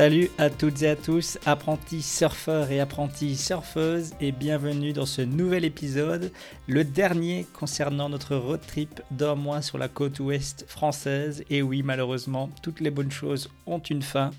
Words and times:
Salut 0.00 0.30
à 0.38 0.48
toutes 0.48 0.80
et 0.80 0.88
à 0.88 0.96
tous, 0.96 1.38
apprentis 1.44 2.00
surfeurs 2.00 2.70
et 2.70 2.80
apprentis 2.80 3.36
surfeuses, 3.36 4.14
et 4.18 4.32
bienvenue 4.32 4.94
dans 4.94 5.04
ce 5.04 5.20
nouvel 5.20 5.62
épisode, 5.66 6.32
le 6.66 6.84
dernier 6.84 7.46
concernant 7.52 8.08
notre 8.08 8.34
road 8.34 8.62
trip 8.66 9.02
d'un 9.10 9.34
mois 9.34 9.60
sur 9.60 9.76
la 9.76 9.88
côte 9.88 10.18
ouest 10.20 10.64
française. 10.66 11.44
Et 11.50 11.60
oui, 11.60 11.82
malheureusement, 11.82 12.48
toutes 12.62 12.80
les 12.80 12.90
bonnes 12.90 13.10
choses 13.10 13.50
ont 13.66 13.78
une 13.78 14.00
fin. 14.00 14.30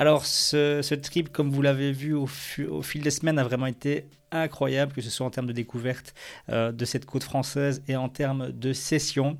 Alors, 0.00 0.24
ce, 0.24 0.94
trip, 0.94 1.30
comme 1.30 1.50
vous 1.50 1.60
l'avez 1.60 1.92
vu 1.92 2.14
au, 2.14 2.26
fil 2.26 3.02
des 3.02 3.10
semaines, 3.10 3.38
a 3.38 3.44
vraiment 3.44 3.66
été 3.66 4.06
incroyable, 4.32 4.92
que 4.92 5.02
ce 5.02 5.10
soit 5.10 5.26
en 5.26 5.30
termes 5.30 5.46
de 5.46 5.52
découverte 5.52 6.14
euh, 6.48 6.72
de 6.72 6.84
cette 6.86 7.04
côte 7.04 7.24
française 7.24 7.82
et 7.86 7.96
en 7.96 8.08
termes 8.08 8.50
de 8.50 8.72
session. 8.72 9.36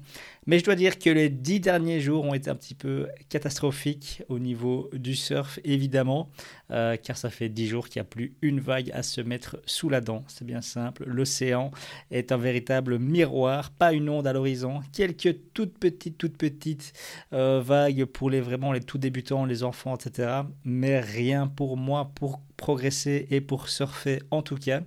Mais 0.46 0.58
je 0.58 0.64
dois 0.64 0.74
dire 0.74 0.98
que 0.98 1.10
les 1.10 1.28
dix 1.28 1.60
derniers 1.60 2.00
jours 2.00 2.24
ont 2.24 2.34
été 2.34 2.50
un 2.50 2.54
petit 2.54 2.74
peu 2.74 3.06
catastrophiques 3.28 4.22
au 4.28 4.38
niveau 4.38 4.90
du 4.92 5.14
surf, 5.14 5.60
évidemment, 5.64 6.30
euh, 6.70 6.96
car 6.96 7.16
ça 7.16 7.30
fait 7.30 7.48
dix 7.48 7.68
jours 7.68 7.88
qu'il 7.88 8.00
n'y 8.00 8.06
a 8.06 8.08
plus 8.08 8.34
une 8.42 8.58
vague 8.58 8.90
à 8.92 9.02
se 9.02 9.20
mettre 9.20 9.60
sous 9.66 9.88
la 9.88 10.00
dent. 10.00 10.24
C'est 10.28 10.46
bien 10.46 10.62
simple. 10.62 11.04
L'océan 11.06 11.70
est 12.10 12.32
un 12.32 12.38
véritable 12.38 12.98
miroir, 12.98 13.70
pas 13.70 13.92
une 13.92 14.08
onde 14.08 14.26
à 14.26 14.32
l'horizon. 14.32 14.80
Quelques 14.92 15.36
toutes 15.52 15.78
petites, 15.78 16.18
toutes 16.18 16.36
petites 16.36 16.92
euh, 17.32 17.62
vagues 17.64 18.06
pour 18.06 18.30
les 18.30 18.40
vraiment 18.40 18.72
les 18.72 18.80
tout 18.80 18.98
débutants, 18.98 19.44
les 19.44 19.62
enfants, 19.62 19.94
etc. 19.94 20.42
Mais 20.64 21.00
rien 21.00 21.46
pour 21.46 21.76
moi, 21.76 22.10
pour 22.14 22.42
progresser 22.60 23.26
et 23.30 23.40
pour 23.40 23.70
surfer 23.70 24.22
en 24.30 24.42
tout 24.42 24.56
cas. 24.56 24.82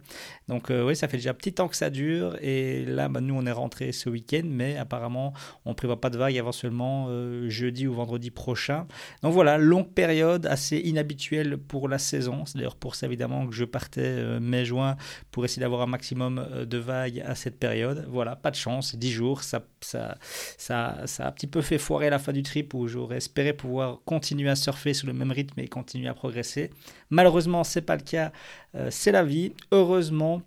Donc 0.48 0.70
euh, 0.70 0.86
oui, 0.86 0.96
ça 0.96 1.08
fait 1.08 1.18
déjà 1.18 1.32
un 1.32 1.34
petit 1.34 1.54
temps 1.54 1.68
que 1.68 1.76
ça 1.76 1.90
dure 1.90 2.38
et 2.40 2.86
là, 2.86 3.10
bah, 3.10 3.20
nous, 3.20 3.34
on 3.34 3.46
est 3.48 3.52
rentré 3.52 3.92
ce 3.92 4.10
week-end, 4.10 4.44
mais 4.46 4.78
apparemment, 4.78 5.34
on 5.66 5.74
prévoit 5.74 6.00
pas 6.00 6.12
de 6.12 6.18
vague 6.18 6.38
avant 6.38 6.52
seulement 6.52 7.08
euh, 7.09 7.50
jeudi 7.50 7.88
ou 7.88 7.94
vendredi 7.94 8.30
prochain. 8.30 8.86
Donc 9.24 9.34
voilà, 9.34 9.58
longue 9.58 9.92
période 9.92 10.46
assez 10.46 10.78
inhabituelle 10.78 11.58
pour 11.58 11.90
la 11.90 11.97
saison. 11.97 12.46
C'est 12.46 12.58
d'ailleurs 12.58 12.75
pour 12.75 12.94
ça 12.94 13.08
évidemment 13.08 13.47
que 13.47 13.56
je 13.56 13.66
partais 13.66 14.02
euh, 14.03 14.40
mai-juin 14.40 14.96
pour 15.31 15.44
essayer 15.44 15.62
d'avoir 15.62 15.81
un 15.81 15.88
maximum 15.88 16.46
de 16.66 16.78
vagues 16.78 17.24
à 17.26 17.34
cette 17.34 17.58
période. 17.58 18.06
Voilà, 18.08 18.36
pas 18.36 18.52
de 18.52 18.56
chance, 18.56 18.96
10 18.96 19.12
jours, 19.12 19.42
ça, 19.42 19.66
ça, 19.81 20.18
ça, 20.58 20.97
ça 21.06 21.26
a 21.26 21.30
un 21.30 21.31
petit 21.31 21.47
peu 21.47 21.62
fait 21.62 21.80
foirer 21.80 22.12
la 22.12 22.20
fin 22.20 22.34
du 22.34 22.44
trip 22.44 22.76
où 22.76 22.88
j'aurais 22.88 23.18
espéré 23.18 23.53
pouvoir 23.53 24.00
continuer 24.06 24.52
à 24.52 24.56
surfer 24.56 24.94
sous 24.94 25.08
le 25.08 25.14
même 25.14 25.31
rythme 25.31 25.59
et 25.59 25.68
continuer 25.68 26.08
à 26.08 26.14
progresser. 26.14 26.70
Malheureusement, 27.09 27.62
c'est 27.63 27.81
pas 27.81 27.96
le 27.96 28.03
cas. 28.03 28.31
Euh, 28.75 28.90
c'est 28.91 29.12
la 29.12 29.24
vie. 29.24 29.53
Heureusement, 29.72 30.41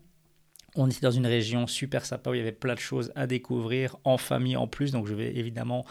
on 0.77 0.89
était 0.89 1.01
dans 1.01 1.11
une 1.11 1.27
région 1.27 1.67
super 1.67 2.05
sympa 2.05 2.31
où 2.31 2.35
il 2.35 2.39
y 2.39 2.41
avait 2.41 2.53
plein 2.53 2.75
de 2.75 2.81
choses 2.81 3.13
à 3.15 3.27
découvrir 3.27 3.97
en 4.05 4.19
famille 4.19 4.57
en 4.57 4.67
plus. 4.67 4.93
Donc 4.93 5.07
je 5.07 5.15
vais 5.15 5.35
évidemment 5.37 5.85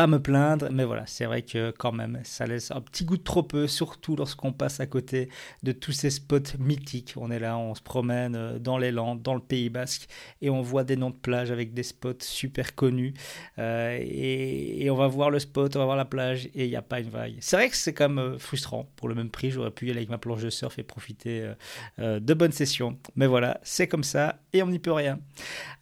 pas 0.00 0.06
me 0.06 0.18
plaindre, 0.18 0.68
mais 0.72 0.84
voilà, 0.84 1.04
c'est 1.06 1.26
vrai 1.26 1.42
que 1.42 1.72
quand 1.72 1.92
même, 1.92 2.20
ça 2.24 2.46
laisse 2.46 2.70
un 2.70 2.80
petit 2.80 3.04
goût 3.04 3.18
de 3.18 3.22
trop 3.22 3.42
peu, 3.42 3.66
surtout 3.66 4.16
lorsqu'on 4.16 4.50
passe 4.50 4.80
à 4.80 4.86
côté 4.86 5.28
de 5.62 5.72
tous 5.72 5.92
ces 5.92 6.08
spots 6.08 6.56
mythiques. 6.58 7.12
On 7.18 7.30
est 7.30 7.38
là, 7.38 7.58
on 7.58 7.74
se 7.74 7.82
promène 7.82 8.34
euh, 8.34 8.58
dans 8.58 8.78
les 8.78 8.92
Landes, 8.92 9.20
dans 9.20 9.34
le 9.34 9.42
Pays 9.42 9.68
Basque, 9.68 10.08
et 10.40 10.48
on 10.48 10.62
voit 10.62 10.84
des 10.84 10.96
noms 10.96 11.10
de 11.10 11.16
plages 11.16 11.50
avec 11.50 11.74
des 11.74 11.82
spots 11.82 12.14
super 12.20 12.74
connus. 12.74 13.12
Euh, 13.58 13.98
et, 14.00 14.88
on 14.90 14.94
va 14.94 15.06
voir 15.06 15.28
le 15.28 15.38
spot, 15.38 15.76
on 15.76 15.80
va 15.80 15.84
voir 15.84 15.98
la 15.98 16.06
plage, 16.06 16.46
et 16.54 16.64
il 16.64 16.70
n'y 16.70 16.76
a 16.76 16.82
pas 16.82 17.00
une 17.00 17.10
vague. 17.10 17.34
C'est 17.40 17.56
vrai 17.56 17.68
que 17.68 17.76
c'est 17.76 17.92
quand 17.92 18.08
même 18.08 18.36
euh, 18.36 18.38
frustrant. 18.38 18.88
Pour 18.96 19.06
le 19.06 19.14
même 19.14 19.28
prix, 19.28 19.50
j'aurais 19.50 19.70
pu 19.70 19.88
y 19.88 19.90
aller 19.90 19.98
avec 19.98 20.08
ma 20.08 20.16
planche 20.16 20.40
de 20.40 20.48
surf 20.48 20.78
et 20.78 20.82
profiter 20.82 21.52
de 21.98 22.34
bonnes 22.34 22.52
sessions. 22.52 22.96
Mais 23.16 23.26
voilà, 23.26 23.60
c'est 23.62 23.86
comme 23.86 24.04
ça, 24.04 24.40
et 24.54 24.62
on 24.62 24.68
n'y 24.68 24.78
peut 24.78 24.92
rien. 24.92 25.18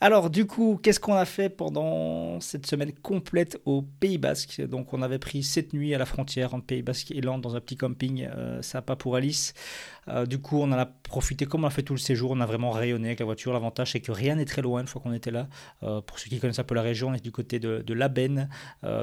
Alors 0.01 0.29
du 0.29 0.45
coup, 0.45 0.81
qu'est-ce 0.83 0.99
qu'on 0.99 1.15
a 1.15 1.25
fait 1.25 1.51
pendant 1.51 2.41
cette 2.41 2.67
semaine 2.67 2.93
complète 2.93 3.61
au 3.65 3.83
Pays 3.83 4.08
Basque. 4.17 4.63
Donc 4.63 4.95
on 4.95 5.03
avait 5.03 5.19
pris 5.19 5.43
cette 5.43 5.75
nuit 5.75 5.95
à 5.95 5.99
la 5.99 6.07
frontière 6.07 6.55
entre 6.55 6.65
Pays 6.65 6.83
Basque 6.83 7.11
et 7.11 7.21
Land 7.21 7.39
dans 7.39 7.57
un 7.57 7.61
petit 7.61 7.77
camping 7.77 8.27
euh, 8.35 8.63
sympa 8.63 8.97
pour 8.97 9.17
Alice. 9.17 9.53
Euh, 10.09 10.25
du 10.25 10.39
coup, 10.39 10.59
on 10.59 10.73
en 10.73 10.79
a 10.79 10.87
profité 10.87 11.45
comme 11.45 11.65
on 11.65 11.67
a 11.67 11.71
fait 11.71 11.83
tout 11.83 11.93
le 11.93 11.99
séjour. 11.99 12.31
On 12.31 12.41
a 12.41 12.47
vraiment 12.47 12.71
rayonné 12.71 13.09
avec 13.09 13.19
la 13.19 13.27
voiture. 13.27 13.53
L'avantage, 13.53 13.93
c'est 13.93 14.01
que 14.01 14.13
rien 14.13 14.37
n'est 14.37 14.47
très 14.47 14.63
loin 14.63 14.81
une 14.81 14.87
fois 14.87 15.03
qu'on 15.03 15.13
était 15.13 15.31
là. 15.31 15.49
Euh, 15.83 16.01
pour 16.01 16.19
ceux 16.19 16.31
qui 16.31 16.39
connaissent 16.39 16.59
un 16.59 16.65
peu 16.65 16.75
la 16.75 16.83
région, 16.83 17.09
on 17.09 17.15
est 17.15 17.23
du 17.23 17.33
côté 17.33 17.59
de, 17.59 17.83
de 17.87 17.95
l'Aben. 17.95 18.49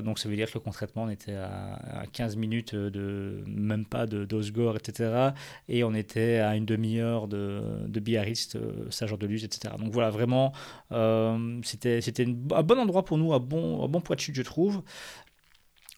donc 0.03 0.17
ça 0.17 0.29
veut 0.29 0.35
dire 0.35 0.51
que 0.51 0.57
concrètement, 0.57 1.03
on 1.03 1.09
était 1.09 1.35
à, 1.35 2.05
15 2.11 2.37
minutes 2.37 2.73
de 2.73 3.43
même 3.45 3.85
pas 3.85 4.07
d'Osgore, 4.07 4.77
etc. 4.77 5.31
Et 5.69 5.83
on 5.83 5.93
était 5.93 6.37
à 6.37 6.55
une 6.55 6.65
demi-heure 6.65 7.27
de, 7.27 7.61
de 7.87 7.99
Biarritz, 7.99 8.57
Saint-Jean-de-Luz, 8.89 9.43
etc. 9.43 9.75
Donc 9.77 9.91
voilà, 9.91 10.09
vraiment, 10.09 10.53
c'était 11.63 12.01
un 12.55 12.63
bon 12.63 12.79
endroit 12.79 13.05
pour 13.05 13.17
nous, 13.17 13.33
un 13.33 13.39
bon, 13.39 13.83
un 13.83 13.87
bon 13.87 14.01
point 14.01 14.15
de 14.15 14.21
chute, 14.21 14.35
je 14.35 14.41
trouve. 14.41 14.81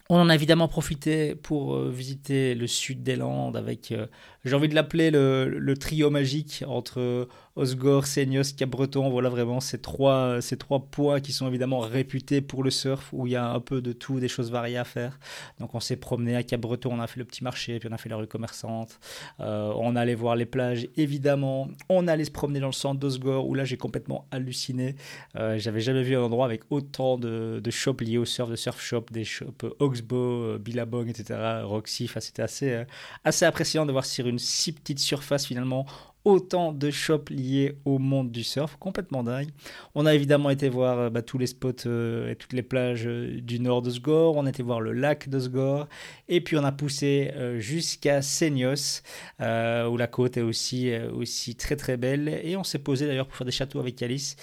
On 0.10 0.18
en 0.18 0.30
a 0.30 0.36
évidemment 0.36 0.70
profité 0.70 1.36
pour 1.36 1.76
euh, 1.76 1.92
visiter 1.92 2.56
le 2.56 2.66
sud 2.66 3.04
des 3.04 3.18
Landes 3.18 3.58
avec, 3.58 3.92
euh, 3.92 4.08
j'ai 4.48 4.56
envie 4.56 4.70
de 4.70 4.76
l'appeler 4.76 5.12
le, 5.12 5.74
trio 5.80 6.10
magique 6.10 6.64
entre 6.68 7.28
Osgore, 7.56 8.06
Seignos, 8.06 8.54
Cap-Breton. 8.58 9.10
Voilà 9.10 9.30
vraiment 9.30 9.60
ces 9.60 9.80
trois, 9.80 10.42
ces 10.42 10.58
trois 10.58 10.80
points 10.80 11.20
qui 11.20 11.32
sont 11.32 11.48
évidemment 11.48 11.80
réputés 11.80 12.42
pour 12.42 12.64
le 12.64 12.70
surf, 12.70 13.10
où 13.14 13.28
il 13.28 13.34
y 13.34 13.36
a 13.36 13.50
un 13.50 13.60
peu 13.60 13.82
de 13.82 13.94
tout, 13.94 14.20
des 14.20 14.28
choses 14.28 14.52
variées 14.52 14.78
à 14.78 14.84
faire. 14.84 15.20
Donc 15.60 15.76
on 15.76 15.80
s'est 15.80 15.98
promené 15.98 16.36
à 16.36 16.44
Cap-Breton, 16.44 16.92
on 16.94 17.00
a 17.00 17.08
fait 17.08 17.20
le 17.20 17.26
petit 17.26 17.44
marché, 17.44 17.80
puis 17.80 17.90
on 17.92 17.94
a 17.94 17.98
fait 17.98 18.10
la 18.10 18.16
rue 18.16 18.28
commerçante. 18.28 19.00
Euh, 19.40 19.72
on 19.76 19.96
allait 19.96 20.16
voir 20.16 20.36
les 20.36 20.46
plages, 20.46 20.88
évidemment. 20.98 21.68
On 21.90 22.08
allait 22.08 22.26
se 22.26 22.32
promener 22.32 22.60
dans 22.60 22.68
le 22.68 22.72
centre 22.74 23.00
d'Osgore, 23.00 23.48
où 23.48 23.54
là 23.54 23.66
j'ai 23.66 23.78
complètement 23.78 24.28
halluciné. 24.32 24.96
Euh, 25.36 25.58
J'avais 25.58 25.82
jamais 25.82 26.04
vu 26.04 26.16
un 26.16 26.22
endroit 26.22 26.46
avec 26.46 26.62
autant 26.70 27.18
de, 27.18 27.60
de 27.64 27.72
shops 27.72 28.02
liés 28.02 28.18
au 28.18 28.26
surf, 28.26 28.50
de 28.50 28.56
surf 28.56 28.82
shop, 28.82 29.06
des 29.12 29.24
shops 29.24 29.66
Oxbow, 29.80 30.16
euh, 30.16 30.58
Billabong, 30.58 31.08
etc., 31.10 31.62
Roxy. 31.64 32.06
Enfin, 32.06 32.20
c'était 32.20 32.42
assez, 32.42 32.72
euh, 32.72 32.86
assez 33.24 33.46
appréciant 33.46 33.86
de 33.86 33.92
voir 33.92 34.06
sur 34.06 34.28
une 34.28 34.37
si 34.38 34.72
petite 34.74 35.00
surface 35.00 35.46
finalement 35.46 35.86
autant 36.28 36.74
de 36.74 36.92
shops 36.92 37.30
liés 37.30 37.78
au 37.86 38.00
monde 38.00 38.32
du 38.32 38.44
surf, 38.44 38.76
complètement 38.82 39.24
dingue. 39.24 39.48
On 39.96 40.06
a 40.06 40.14
évidemment 40.14 40.50
été 40.50 40.68
voir 40.68 41.00
euh, 41.00 41.10
bah, 41.10 41.22
tous 41.22 41.38
les 41.38 41.48
spots 41.48 41.86
euh, 41.86 42.30
et 42.30 42.36
toutes 42.36 42.52
les 42.52 42.64
plages 42.64 43.08
euh, 43.08 43.40
du 43.40 43.62
nord 43.62 43.82
de 43.82 43.90
Sgore, 43.90 44.36
on 44.36 44.46
a 44.46 44.50
été 44.50 44.62
voir 44.62 44.82
le 44.82 44.92
lac 44.92 45.30
de 45.30 45.40
Sgore, 45.40 45.88
et 46.28 46.42
puis 46.42 46.58
on 46.58 46.66
a 46.66 46.74
poussé 46.74 47.32
jusqu'à 47.60 48.22
Seignos, 48.22 49.02
où 49.40 49.98
la 49.98 50.08
côte 50.08 50.36
est 50.36 50.42
aussi, 50.42 50.92
aussi 51.14 51.56
très 51.56 51.78
très 51.78 51.96
belle, 51.96 52.42
et 52.44 52.58
on 52.58 52.66
s'est 52.66 52.80
posé 52.80 53.08
d'ailleurs 53.08 53.28
pour 53.28 53.38
faire 53.38 53.46
des 53.46 53.52
châteaux 53.52 53.80
avec 53.80 54.02
Alice 54.02 54.36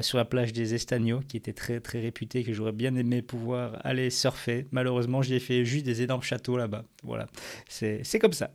sur 0.00 0.16
la 0.16 0.24
plage 0.24 0.54
des 0.54 0.74
Estagnos, 0.74 1.20
qui 1.28 1.36
était 1.36 1.52
très 1.52 1.80
très 1.80 2.00
réputée, 2.00 2.44
que 2.44 2.54
j'aurais 2.54 2.72
bien 2.72 2.94
aimé 2.94 3.20
pouvoir 3.20 3.78
aller 3.84 4.08
surfer. 4.08 4.66
Malheureusement, 4.70 5.20
j'ai 5.20 5.38
fait 5.38 5.66
juste 5.66 5.84
des 5.84 6.00
énormes 6.00 6.22
châteaux 6.22 6.56
là-bas. 6.56 6.84
Voilà, 7.02 7.26
c'est 7.68 8.18
comme 8.18 8.32
ça. 8.32 8.50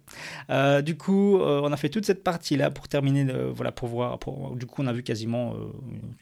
du 0.81 0.97
coup, 0.97 1.37
on 1.37 1.71
a 1.71 1.77
fait 1.77 1.89
toute 1.89 2.05
cette 2.05 2.23
partie-là 2.23 2.70
pour 2.71 2.87
terminer, 2.87 3.31
euh, 3.31 3.51
voilà, 3.53 3.71
pour 3.71 3.87
voir, 3.87 4.17
du 4.55 4.65
coup, 4.65 4.81
on 4.81 4.87
a 4.87 4.93
vu 4.93 5.03
quasiment 5.03 5.53
euh, 5.53 5.71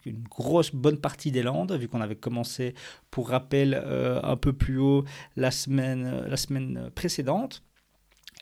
une 0.06 0.24
grosse 0.24 0.74
bonne 0.74 0.98
partie 0.98 1.32
des 1.32 1.44
Landes, 1.44 1.72
vu 1.74 1.88
qu'on 1.88 2.02
avait 2.02 2.16
commencé, 2.16 2.74
pour 3.12 3.30
rappel, 3.30 3.74
euh, 3.74 4.20
un 4.24 4.36
peu 4.36 4.54
plus 4.54 4.78
haut 4.78 5.06
la 5.36 5.52
semaine, 5.52 6.24
la 6.28 6.38
semaine 6.38 6.90
précédente. 6.96 7.64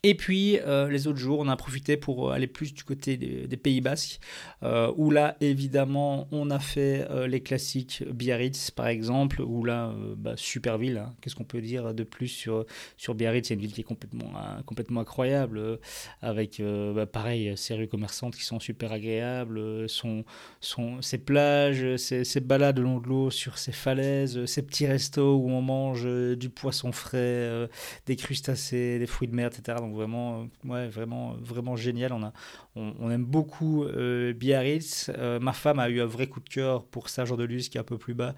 Et 0.03 0.13
puis 0.13 0.59
euh, 0.59 0.89
les 0.89 1.07
autres 1.07 1.17
jours, 1.17 1.39
on 1.39 1.47
a 1.47 1.55
profité 1.55 1.97
pour 1.97 2.31
aller 2.31 2.45
plus 2.45 2.71
du 2.71 2.83
côté 2.83 3.17
des, 3.17 3.57
Pays 3.57 3.81
Basques, 3.81 4.19
euh, 4.61 4.93
où 4.95 5.09
là 5.09 5.35
évidemment 5.41 6.27
on 6.31 6.51
a 6.51 6.59
fait 6.59 7.07
euh, 7.09 7.25
les 7.25 7.41
classiques 7.41 8.03
Biarritz 8.07 8.69
par 8.69 8.87
exemple, 8.87 9.41
où 9.41 9.63
là 9.63 9.95
bah, 10.15 10.33
super 10.35 10.77
ville. 10.77 10.97
Hein. 10.97 11.15
Qu'est-ce 11.19 11.35
qu'on 11.35 11.43
peut 11.43 11.61
dire 11.61 11.95
de 11.95 12.03
plus 12.03 12.27
sur 12.27 12.65
sur 12.95 13.15
Biarritz? 13.15 13.47
C'est 13.47 13.55
une 13.55 13.59
ville 13.59 13.73
qui 13.73 13.81
est 13.81 13.83
complètement 13.83 14.31
complètement 14.67 15.01
incroyable, 15.01 15.79
avec 16.21 16.61
bah, 16.61 17.07
pareil 17.07 17.53
ces 17.55 17.73
rues 17.73 17.87
commerçantes 17.87 18.35
qui 18.35 18.43
sont 18.43 18.59
super 18.59 18.91
agréables, 18.91 19.89
son, 19.89 20.25
son 20.61 21.01
ses 21.01 21.17
plages, 21.17 21.95
ses, 21.95 22.23
ses 22.23 22.39
balades 22.39 22.77
le 22.77 22.83
long 22.83 22.99
de 22.99 23.07
l'eau 23.07 23.31
sur 23.31 23.57
ces 23.57 23.71
falaises, 23.71 24.45
ces 24.45 24.61
petits 24.61 24.85
restos 24.85 25.37
où 25.37 25.49
on 25.49 25.61
mange 25.63 26.07
du 26.37 26.49
poisson 26.49 26.91
frais, 26.91 27.67
des 28.05 28.15
crustacés, 28.15 28.99
des 28.99 29.07
fruits 29.07 29.27
de 29.27 29.35
mer, 29.35 29.47
etc 29.47 29.86
vraiment, 29.91 30.41
euh, 30.41 30.67
ouais, 30.69 30.87
vraiment, 30.87 31.35
vraiment 31.41 31.75
génial. 31.75 32.13
On, 32.13 32.23
a, 32.23 32.33
on, 32.75 33.09
aime 33.09 33.25
beaucoup 33.25 33.83
euh, 33.83 34.33
Biarritz. 34.33 35.11
Euh, 35.17 35.39
ma 35.39 35.53
femme 35.53 35.79
a 35.79 35.89
eu 35.89 36.01
un 36.01 36.05
vrai 36.05 36.27
coup 36.27 36.39
de 36.39 36.49
cœur 36.49 36.85
pour 36.85 37.09
Saint-Jean-de-Luz 37.09 37.69
qui 37.69 37.77
est 37.77 37.81
un 37.81 37.85
peu 37.85 37.97
plus 37.97 38.13
bas. 38.13 38.35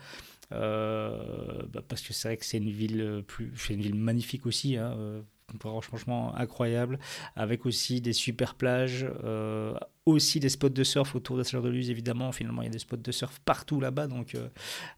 Bah, 0.51 1.84
parce 1.88 2.01
que 2.01 2.13
c'est 2.13 2.28
vrai 2.30 2.38
que 2.38 2.46
c'est 2.46 2.57
une 2.57 2.72
ville 2.72 3.24
plus, 3.28 3.51
une 3.69 3.81
ville 3.81 3.96
magnifique 3.96 4.46
aussi. 4.46 4.78
Hein, 4.78 5.24
franchement 5.81 6.36
incroyable, 6.36 7.00
avec 7.36 7.66
aussi 7.66 8.01
des 8.01 8.13
super 8.13 8.56
plages, 8.56 9.06
euh, 9.24 9.74
aussi 10.06 10.40
des 10.40 10.50
spots 10.50 10.69
de 10.69 10.84
surf 10.84 11.16
autour 11.16 11.38
de 11.38 11.44
saint 11.44 11.62
de 11.62 11.69
luz 11.69 11.90
évidemment. 11.90 12.31
Finalement, 12.31 12.62
il 12.62 12.66
y 12.66 12.68
a 12.69 12.72
des 12.72 12.80
spots 12.80 12.98
de 12.98 13.12
surf 13.12 13.40
partout 13.46 13.80
là-bas. 13.80 14.07
Donc, 14.07 14.36
euh, 14.36 14.48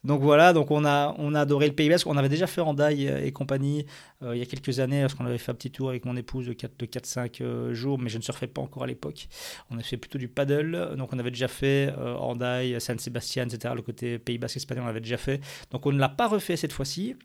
voilà, 0.03 0.53
donc 0.53 0.71
on 0.71 0.85
a, 0.85 1.15
adoré 1.39 1.67
le 1.67 1.73
Pays 1.73 1.89
Basque. 1.89 2.07
On 2.07 2.17
avait 2.17 2.29
déjà 2.29 2.47
fait 2.47 2.61
Andaille 2.61 3.07
et 3.07 3.31
compagnie 3.31 3.85
euh, 4.23 4.35
il 4.35 4.39
y 4.39 4.41
a 4.41 4.45
quelques 4.45 4.79
années, 4.79 5.01
parce 5.01 5.15
qu'on 5.15 5.25
avait 5.25 5.37
fait 5.37 5.51
un 5.51 5.55
petit 5.55 5.71
tour 5.71 5.89
avec 5.89 6.05
mon 6.05 6.15
épouse 6.15 6.45
de 6.45 6.53
4-5 6.53 7.73
jours, 7.73 7.99
mais 7.99 8.09
je 8.09 8.17
ne 8.17 8.23
surfais 8.23 8.47
pas 8.47 8.61
encore 8.61 8.83
à 8.83 8.87
l'époque. 8.87 9.27
On 9.69 9.77
a 9.77 9.83
fait 9.83 9.97
plutôt 9.97 10.17
du 10.17 10.27
paddle. 10.27 10.95
Donc 10.97 11.13
on 11.13 11.19
avait 11.19 11.31
déjà 11.31 11.47
fait 11.47 11.93
Andaille, 11.97 12.79
San 12.79 12.97
Sebastian, 12.99 13.45
etc. 13.45 13.73
Le 13.75 13.81
côté 13.81 14.19
Pays 14.19 14.37
Basque 14.37 14.57
espagnol, 14.57 14.85
on 14.85 14.89
avait 14.89 15.01
déjà 15.01 15.17
fait. 15.17 15.41
Donc 15.71 15.85
on 15.85 15.91
ne 15.91 15.99
l'a 15.99 16.09
pas 16.09 16.27
refait 16.27 16.57
cette 16.57 16.73
fois-ci. 16.73 17.15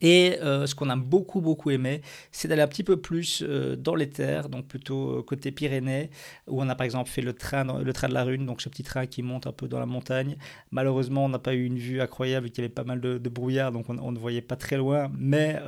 Et 0.00 0.38
euh, 0.42 0.66
ce 0.66 0.74
qu'on 0.74 0.90
a 0.90 0.96
beaucoup 0.96 1.40
beaucoup 1.40 1.70
aimé, 1.70 2.02
c'est 2.30 2.48
d'aller 2.48 2.62
un 2.62 2.68
petit 2.68 2.84
peu 2.84 2.96
plus 2.98 3.42
euh, 3.42 3.74
dans 3.76 3.94
les 3.94 4.08
terres, 4.08 4.48
donc 4.48 4.66
plutôt 4.66 5.18
euh, 5.18 5.22
côté 5.22 5.50
Pyrénées, 5.50 6.10
où 6.46 6.62
on 6.62 6.68
a 6.68 6.74
par 6.74 6.84
exemple 6.84 7.10
fait 7.10 7.22
le 7.22 7.32
train, 7.32 7.64
le 7.82 7.92
train 7.92 8.08
de 8.08 8.14
la 8.14 8.24
Rune, 8.24 8.46
donc 8.46 8.62
ce 8.62 8.68
petit 8.68 8.84
train 8.84 9.06
qui 9.06 9.22
monte 9.22 9.46
un 9.46 9.52
peu 9.52 9.66
dans 9.66 9.80
la 9.80 9.86
montagne. 9.86 10.36
Malheureusement, 10.70 11.24
on 11.24 11.28
n'a 11.28 11.38
pas 11.40 11.54
eu 11.54 11.64
une 11.64 11.78
vue 11.78 12.00
incroyable, 12.00 12.50
qu'il 12.50 12.62
y 12.62 12.64
avait 12.64 12.74
pas 12.74 12.84
mal 12.84 13.00
de, 13.00 13.28
brouillard, 13.28 13.72
donc 13.72 13.86
on, 13.88 14.12
ne 14.12 14.18
voyait 14.18 14.40
pas 14.40 14.56
très 14.56 14.76
loin, 14.76 15.10
mais 15.18 15.60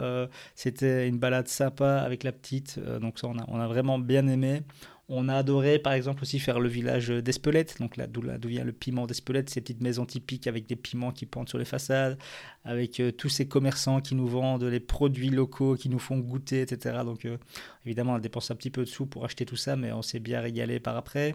c'était 0.54 1.06
une 1.08 1.18
balade 1.18 1.46
sympa 1.48 1.98
avec 1.98 2.24
la 2.24 2.32
petite, 2.32 2.80
donc 3.00 3.18
ça 3.18 3.28
on 3.28 3.60
a 3.60 3.66
vraiment 3.68 3.98
bien 3.98 4.26
aimé. 4.28 4.62
On 5.12 5.28
a 5.28 5.34
adoré, 5.34 5.80
par 5.80 5.92
exemple, 5.92 6.22
aussi 6.22 6.38
faire 6.38 6.60
le 6.60 6.68
village 6.68 7.08
d'Espelette, 7.08 7.80
donc 7.80 7.96
là 7.96 8.06
d'où 8.06 8.22
vient 8.46 8.62
le 8.62 8.70
piment 8.70 9.08
d'Espelette, 9.08 9.50
ces 9.50 9.60
petites 9.60 9.80
maisons 9.80 10.06
typiques 10.06 10.46
avec 10.46 10.66
des 10.68 10.76
piments 10.76 11.10
qui 11.10 11.26
pendent 11.26 11.48
sur 11.48 11.58
les 11.58 11.64
façades, 11.64 12.16
avec 12.64 13.00
euh, 13.00 13.10
tous 13.10 13.28
ces 13.28 13.48
commerçants 13.48 14.00
qui 14.00 14.14
nous 14.14 14.28
vendent 14.28 14.62
les 14.62 14.78
produits 14.78 15.30
locaux, 15.30 15.74
qui 15.74 15.88
nous 15.88 15.98
font 15.98 16.18
goûter, 16.18 16.60
etc. 16.60 17.00
Donc 17.04 17.24
euh, 17.24 17.38
évidemment, 17.84 18.12
on 18.12 18.16
a 18.16 18.20
dépensé 18.20 18.52
un 18.52 18.56
petit 18.56 18.70
peu 18.70 18.82
de 18.82 18.88
sous 18.88 19.04
pour 19.04 19.24
acheter 19.24 19.44
tout 19.44 19.56
ça, 19.56 19.74
mais 19.74 19.90
on 19.90 20.02
s'est 20.02 20.20
bien 20.20 20.40
régalé 20.40 20.78
par 20.78 20.96
après. 20.96 21.34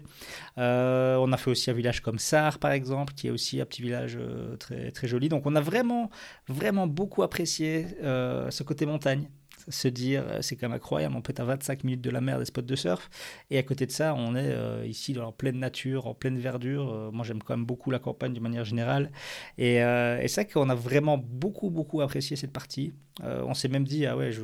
Euh, 0.57 1.17
on 1.17 1.33
a 1.33 1.37
fait 1.37 1.51
aussi 1.51 1.69
un 1.69 1.73
village 1.73 1.99
comme 1.99 2.17
Sar, 2.17 2.59
par 2.59 2.71
exemple, 2.71 3.13
qui 3.13 3.27
est 3.27 3.31
aussi 3.31 3.59
un 3.59 3.65
petit 3.65 3.81
village 3.81 4.17
très, 4.57 4.91
très 4.91 5.09
joli. 5.09 5.27
Donc 5.27 5.45
on 5.45 5.53
a 5.53 5.61
vraiment, 5.61 6.09
vraiment 6.47 6.87
beaucoup 6.87 7.23
apprécié 7.23 7.87
ce 8.01 8.63
côté 8.63 8.85
montagne 8.85 9.27
se 9.67 9.87
dire 9.87 10.23
euh, 10.27 10.41
c'est 10.41 10.55
quand 10.55 10.67
même 10.67 10.75
incroyable, 10.75 11.15
on 11.15 11.21
peut 11.21 11.31
être 11.31 11.39
à 11.39 11.45
25 11.45 11.83
minutes 11.83 12.01
de 12.01 12.09
la 12.09 12.21
mer 12.21 12.39
des 12.39 12.45
spots 12.45 12.61
de 12.61 12.75
surf, 12.75 13.09
et 13.49 13.57
à 13.57 13.63
côté 13.63 13.85
de 13.85 13.91
ça, 13.91 14.13
on 14.15 14.35
est 14.35 14.51
euh, 14.51 14.85
ici 14.85 15.13
dans 15.13 15.25
la 15.25 15.31
pleine 15.31 15.59
nature, 15.59 16.07
en 16.07 16.13
pleine 16.13 16.37
verdure. 16.37 16.91
Euh, 16.91 17.11
moi, 17.11 17.25
j'aime 17.25 17.41
quand 17.41 17.55
même 17.55 17.65
beaucoup 17.65 17.91
la 17.91 17.99
campagne 17.99 18.33
de 18.33 18.39
manière 18.39 18.65
générale, 18.65 19.11
et, 19.57 19.81
c'est 20.27 20.51
qu'on 20.51 20.69
a 20.69 20.75
vraiment 20.75 21.17
beaucoup, 21.17 21.69
beaucoup 21.69 22.01
apprécié 22.01 22.35
cette 22.35 22.51
partie. 22.51 22.93
on 23.21 23.53
s'est 23.53 23.69
même 23.69 23.85
dit, 23.85 24.05
ah 24.05 24.17
ouais, 24.17 24.31
je, 24.31 24.41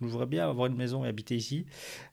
je 0.00 0.06
voudrais 0.06 0.26
bien 0.26 0.48
avoir 0.48 0.66
une 0.68 0.76
maison 0.76 1.04
et 1.04 1.08
habiter 1.08 1.34
ici. 1.34 1.66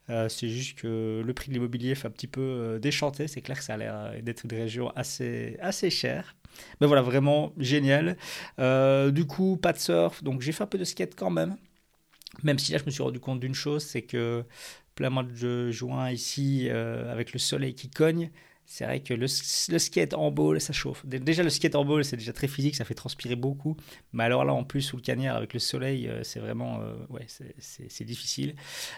c'est 0.08 0.50
juste 0.50 0.80
que 0.80 1.22
le 1.24 1.34
prix 1.34 1.50
de 1.50 1.54
l'immobilier 1.54 1.94
fait 1.94 2.08
un 2.08 2.12
petit 2.12 2.28
peu 2.28 2.80
déchanter. 2.82 3.28
C'est 3.28 3.42
clair 3.42 3.58
que 3.58 3.64
ça 3.64 3.76
a 3.76 3.78
l'air 3.78 4.14
d'être 4.24 4.46
une 4.46 4.58
région 4.58 4.90
assez, 4.96 5.58
assez 5.62 5.92
chère. 5.92 6.36
Mais 6.80 6.88
voilà, 6.88 7.04
vraiment 7.04 7.54
génial. 7.58 8.18
du 8.58 9.26
coup, 9.26 9.58
pas 9.58 9.74
de 9.74 9.78
surf, 9.80 10.24
donc 10.24 10.42
j'ai 10.42 10.52
fait 10.52 10.64
un 10.64 10.68
peu 10.68 10.80
de 10.80 10.84
skate 10.86 11.14
quand 11.16 11.30
même. 11.30 11.58
Même 12.44 12.60
si 12.60 12.72
là, 12.72 12.78
je 12.78 12.86
me 12.86 12.92
suis 12.92 13.04
rendu 13.04 13.20
compte 13.20 13.40
d'une 13.40 13.54
chose, 13.56 13.84
c'est 13.84 14.02
que 14.04 14.46
plein 14.96 15.10
mois 15.10 15.24
de 15.24 15.72
juin 15.72 16.10
ici, 16.10 16.68
euh, 16.70 17.12
avec 17.12 17.34
le 17.34 17.40
soleil 17.40 17.76
qui 17.76 17.90
cogne, 17.90 18.32
c'est 18.74 18.86
vrai 18.86 19.02
que 19.02 19.14
le, 19.14 19.28
skate 19.28 20.14
en 20.14 20.32
ball, 20.32 20.62
ça 20.62 20.72
chauffe. 20.72 21.06
Déjà, 21.06 21.44
le 21.44 21.50
skate 21.50 21.76
en 21.76 21.84
ball, 21.84 22.06
c'est 22.06 22.16
déjà 22.16 22.32
très 22.32 22.48
physique, 22.48 22.78
ça 22.78 22.86
fait 22.86 22.94
transpirer 22.94 23.36
beaucoup. 23.36 23.76
Mais 24.14 24.24
alors 24.24 24.46
là, 24.46 24.54
en 24.54 24.64
plus, 24.64 24.82
sous 24.82 24.96
le 24.96 25.02
cagnard, 25.02 25.36
avec 25.36 25.54
le 25.54 25.60
soleil, 25.60 26.08
euh, 26.08 26.24
c'est 26.24 26.40
vraiment. 26.40 26.80
Euh, 26.80 26.94
ouais, 27.10 27.26
c'est 27.28 28.06
difficile. 28.06 28.56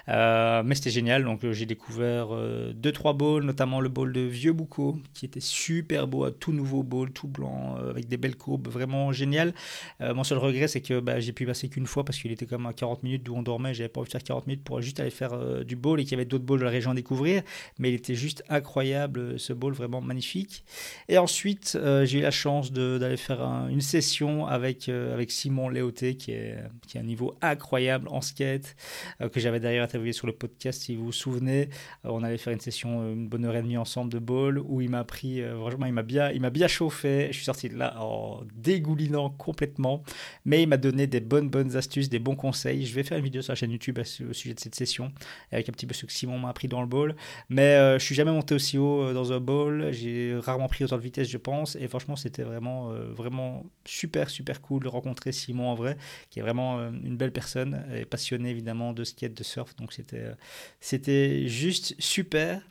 Euh, 0.10 0.62
mais 0.64 0.76
c'était 0.76 0.92
génial. 0.92 1.24
Donc, 1.24 1.44
j'ai 1.54 1.66
découvert 1.66 2.28
deux, 2.76 2.92
trois 2.92 3.14
balls, 3.14 3.42
notamment 3.42 3.82
le 3.82 3.90
ball 3.90 4.14
de 4.14 4.22
Vieux 4.22 4.54
Boucau, 4.54 5.00
qui 5.16 5.26
était 5.26 5.40
super 5.40 6.08
beau, 6.08 6.30
tout 6.30 6.54
nouveau 6.54 6.84
ball, 6.84 7.10
tout 7.10 7.28
blanc, 7.28 7.78
avec 7.78 8.08
des 8.08 8.18
belles 8.18 8.38
courbes, 8.38 8.68
vraiment 8.68 9.12
génial. 9.12 9.56
mon 10.02 10.24
seul 10.24 10.38
regret, 10.38 10.68
c'est 10.68 10.82
que 10.82 11.00
bah, 11.00 11.20
j'ai 11.20 11.34
pu 11.34 11.48
passer 11.48 11.68
qu'une 11.68 11.88
fois 11.88 12.06
parce 12.06 12.20
qu'il 12.20 12.32
était 12.32 12.46
comme 12.46 12.68
à 12.68 12.74
40 12.74 13.02
minutes 13.02 13.24
d'où 13.24 13.34
on 13.34 13.42
dormait. 13.42 13.74
J'avais 13.74 13.90
pas 13.90 14.02
envie 14.02 14.10
de 14.10 14.12
faire 14.12 14.24
40 14.24 14.46
minutes 14.46 14.64
pour 14.64 14.82
juste 14.82 15.00
aller 15.00 15.10
faire 15.10 15.66
du 15.66 15.76
ball 15.76 16.00
et 16.00 16.04
qu'il 16.04 16.12
y 16.12 16.16
avait 16.16 16.26
d'autres 16.26 16.46
balls 16.46 16.60
de 16.60 16.66
la 16.66 16.70
région 16.70 16.92
à 16.92 16.94
découvrir. 16.94 17.42
Mais 17.80 17.90
il 17.90 17.96
était 17.96 18.14
juste 18.14 18.44
incroyable, 18.50 19.40
ce 19.40 19.52
vraiment 19.72 20.02
magnifique. 20.02 20.64
Et 21.08 21.18
ensuite, 21.18 21.78
euh, 21.80 22.06
j'ai 22.06 22.20
eu 22.20 22.22
la 22.22 22.32
chance 22.32 22.72
d'aller 22.72 23.18
faire 23.18 23.42
une 23.70 23.82
session 23.82 24.46
avec, 24.48 24.90
euh, 24.90 25.14
avec 25.14 25.32
Simon 25.32 25.70
Léoté, 25.70 26.16
qui 26.16 26.32
est, 26.32 26.58
qui 26.88 26.98
est 26.98 27.02
un 27.02 27.06
niveau 27.06 27.36
incroyable 27.42 28.08
en 28.10 28.22
skate, 28.22 28.76
euh, 29.22 29.30
que 29.30 29.40
j'avais 29.40 29.60
d'ailleurs 29.60 29.86
interviewé 29.86 30.14
sur 30.14 30.28
le 30.28 30.34
podcast, 30.34 30.82
si 30.82 30.96
vous 30.96 31.06
vous 31.06 31.12
souvenez. 31.12 31.70
on 32.04 32.24
allait 32.24 32.38
faire 32.38 32.54
une 32.54 32.60
session, 32.60 33.14
une 33.14 33.28
bonne 33.28 33.46
heure 33.46 33.56
et 33.56 33.62
demie 33.62 33.78
ensemble 33.78 34.12
de 34.12 34.20
ball, 34.20 34.60
où 34.60 34.82
il 34.82 34.90
m'a 34.90 35.00
appris, 35.00 35.42
vraiment, 35.42 35.86
il 35.86 35.94
m'a 35.94 36.04
bien, 36.04 36.32
il 36.32 36.42
bien 36.50 36.68
chauffé. 36.68 37.28
Je 37.32 37.38
suis 37.38 37.46
sorti 37.46 37.70
de 37.70 37.78
là 37.78 37.96
en 38.02 38.42
dégoulinant 38.56 39.30
complètement, 39.30 40.04
mais 40.46 40.62
il 40.62 40.68
m'a 40.68 40.78
donné 40.78 41.08
des 41.08 41.20
bonnes, 41.20 41.50
bonnes 41.50 41.76
astuces, 41.76 42.10
des 42.10 42.20
bons 42.20 42.36
conseils. 42.36 42.86
Je 42.86 42.94
vais 42.94 43.04
faire 43.04 43.18
une 43.18 43.24
vidéo 43.24 43.42
sur 43.42 43.52
la 43.52 43.56
chaîne 43.56 43.72
YouTube 43.72 44.00
au 44.00 44.34
sujet 44.34 44.54
de 44.54 44.60
cette 44.60 44.76
session, 44.76 45.12
avec 45.52 45.70
un 45.70 45.72
petit 45.72 45.86
peu 45.86 45.94
ce 45.94 46.06
que 46.06 46.12
Simon 46.12 46.38
m'a 46.38 46.50
appris 46.50 46.68
dans 46.68 46.82
le 46.82 46.88
ball. 46.88 47.16
Mais 47.50 47.98
je 47.98 48.04
suis 48.04 48.16
jamais 48.16 48.32
monté 48.32 48.56
aussi 48.56 48.78
haut 48.78 49.14
dans 49.14 49.32
un 49.32 49.40
ball 49.40 49.53
j'ai 49.92 50.38
rarement 50.40 50.68
pris 50.68 50.84
autant 50.84 50.98
de 50.98 51.02
vitesse, 51.02 51.30
je 51.30 51.38
pense. 51.38 51.76
Et 51.76 51.88
franchement, 51.88 52.16
c'était 52.16 52.44
vraiment, 52.44 52.92
euh, 52.92 53.12
vraiment 53.12 53.66
super, 53.86 54.30
super 54.30 54.62
cool 54.62 54.84
de 54.84 54.88
rencontrer 54.88 55.32
Simon 55.32 55.70
en 55.70 55.76
vrai, 55.76 55.98
qui 56.30 56.40
est 56.40 56.42
vraiment 56.42 56.80
euh, 56.80 56.92
une 57.04 57.18
belle 57.18 57.32
personne 57.32 57.86
et 57.94 58.06
passionné 58.06 58.50
évidemment 58.50 58.94
de 58.94 59.04
skate, 59.04 59.34
de 59.34 59.44
surf. 59.44 59.76
Donc 59.76 59.94
c'était, 59.94 60.18
euh, 60.18 60.34
c'était 60.80 61.48
juste 61.48 61.96
super. 62.00 62.62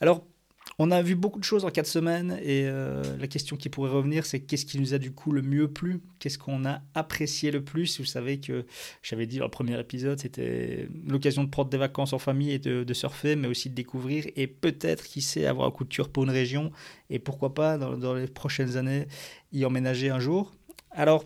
Alors, 0.00 0.26
on 0.78 0.90
a 0.90 1.00
vu 1.00 1.14
beaucoup 1.14 1.38
de 1.38 1.44
choses 1.44 1.64
en 1.64 1.70
quatre 1.70 1.86
semaines 1.86 2.38
et 2.42 2.66
euh, 2.66 3.02
la 3.18 3.26
question 3.28 3.56
qui 3.56 3.70
pourrait 3.70 3.90
revenir, 3.90 4.26
c'est 4.26 4.40
qu'est-ce 4.40 4.66
qui 4.66 4.78
nous 4.78 4.92
a 4.92 4.98
du 4.98 5.10
coup 5.10 5.32
le 5.32 5.40
mieux 5.40 5.68
plu? 5.68 6.02
Qu'est-ce 6.18 6.36
qu'on 6.36 6.66
a 6.66 6.82
apprécié 6.94 7.50
le 7.50 7.64
plus? 7.64 7.98
Vous 7.98 8.04
savez 8.06 8.40
que 8.40 8.66
j'avais 9.02 9.26
dit 9.26 9.38
dans 9.38 9.46
le 9.46 9.50
premier 9.50 9.78
épisode, 9.80 10.20
c'était 10.20 10.86
l'occasion 11.06 11.44
de 11.44 11.48
prendre 11.48 11.70
des 11.70 11.78
vacances 11.78 12.12
en 12.12 12.18
famille 12.18 12.52
et 12.52 12.58
de, 12.58 12.92
surfer, 12.92 13.36
mais 13.36 13.48
aussi 13.48 13.70
de 13.70 13.74
découvrir 13.74 14.26
et 14.36 14.46
peut-être, 14.46 15.04
qui 15.04 15.22
sait, 15.22 15.46
avoir 15.46 15.66
un 15.66 15.70
coup 15.70 15.84
de 15.84 15.94
cœur 15.94 16.10
pour 16.10 16.24
une 16.24 16.30
région 16.30 16.70
et 17.08 17.18
pourquoi 17.18 17.54
pas 17.54 17.78
dans, 17.78 18.14
les 18.14 18.26
prochaines 18.26 18.76
années 18.76 19.06
y 19.52 19.64
emménager 19.64 20.10
un 20.10 20.20
jour. 20.20 20.54
Alors, 20.90 21.24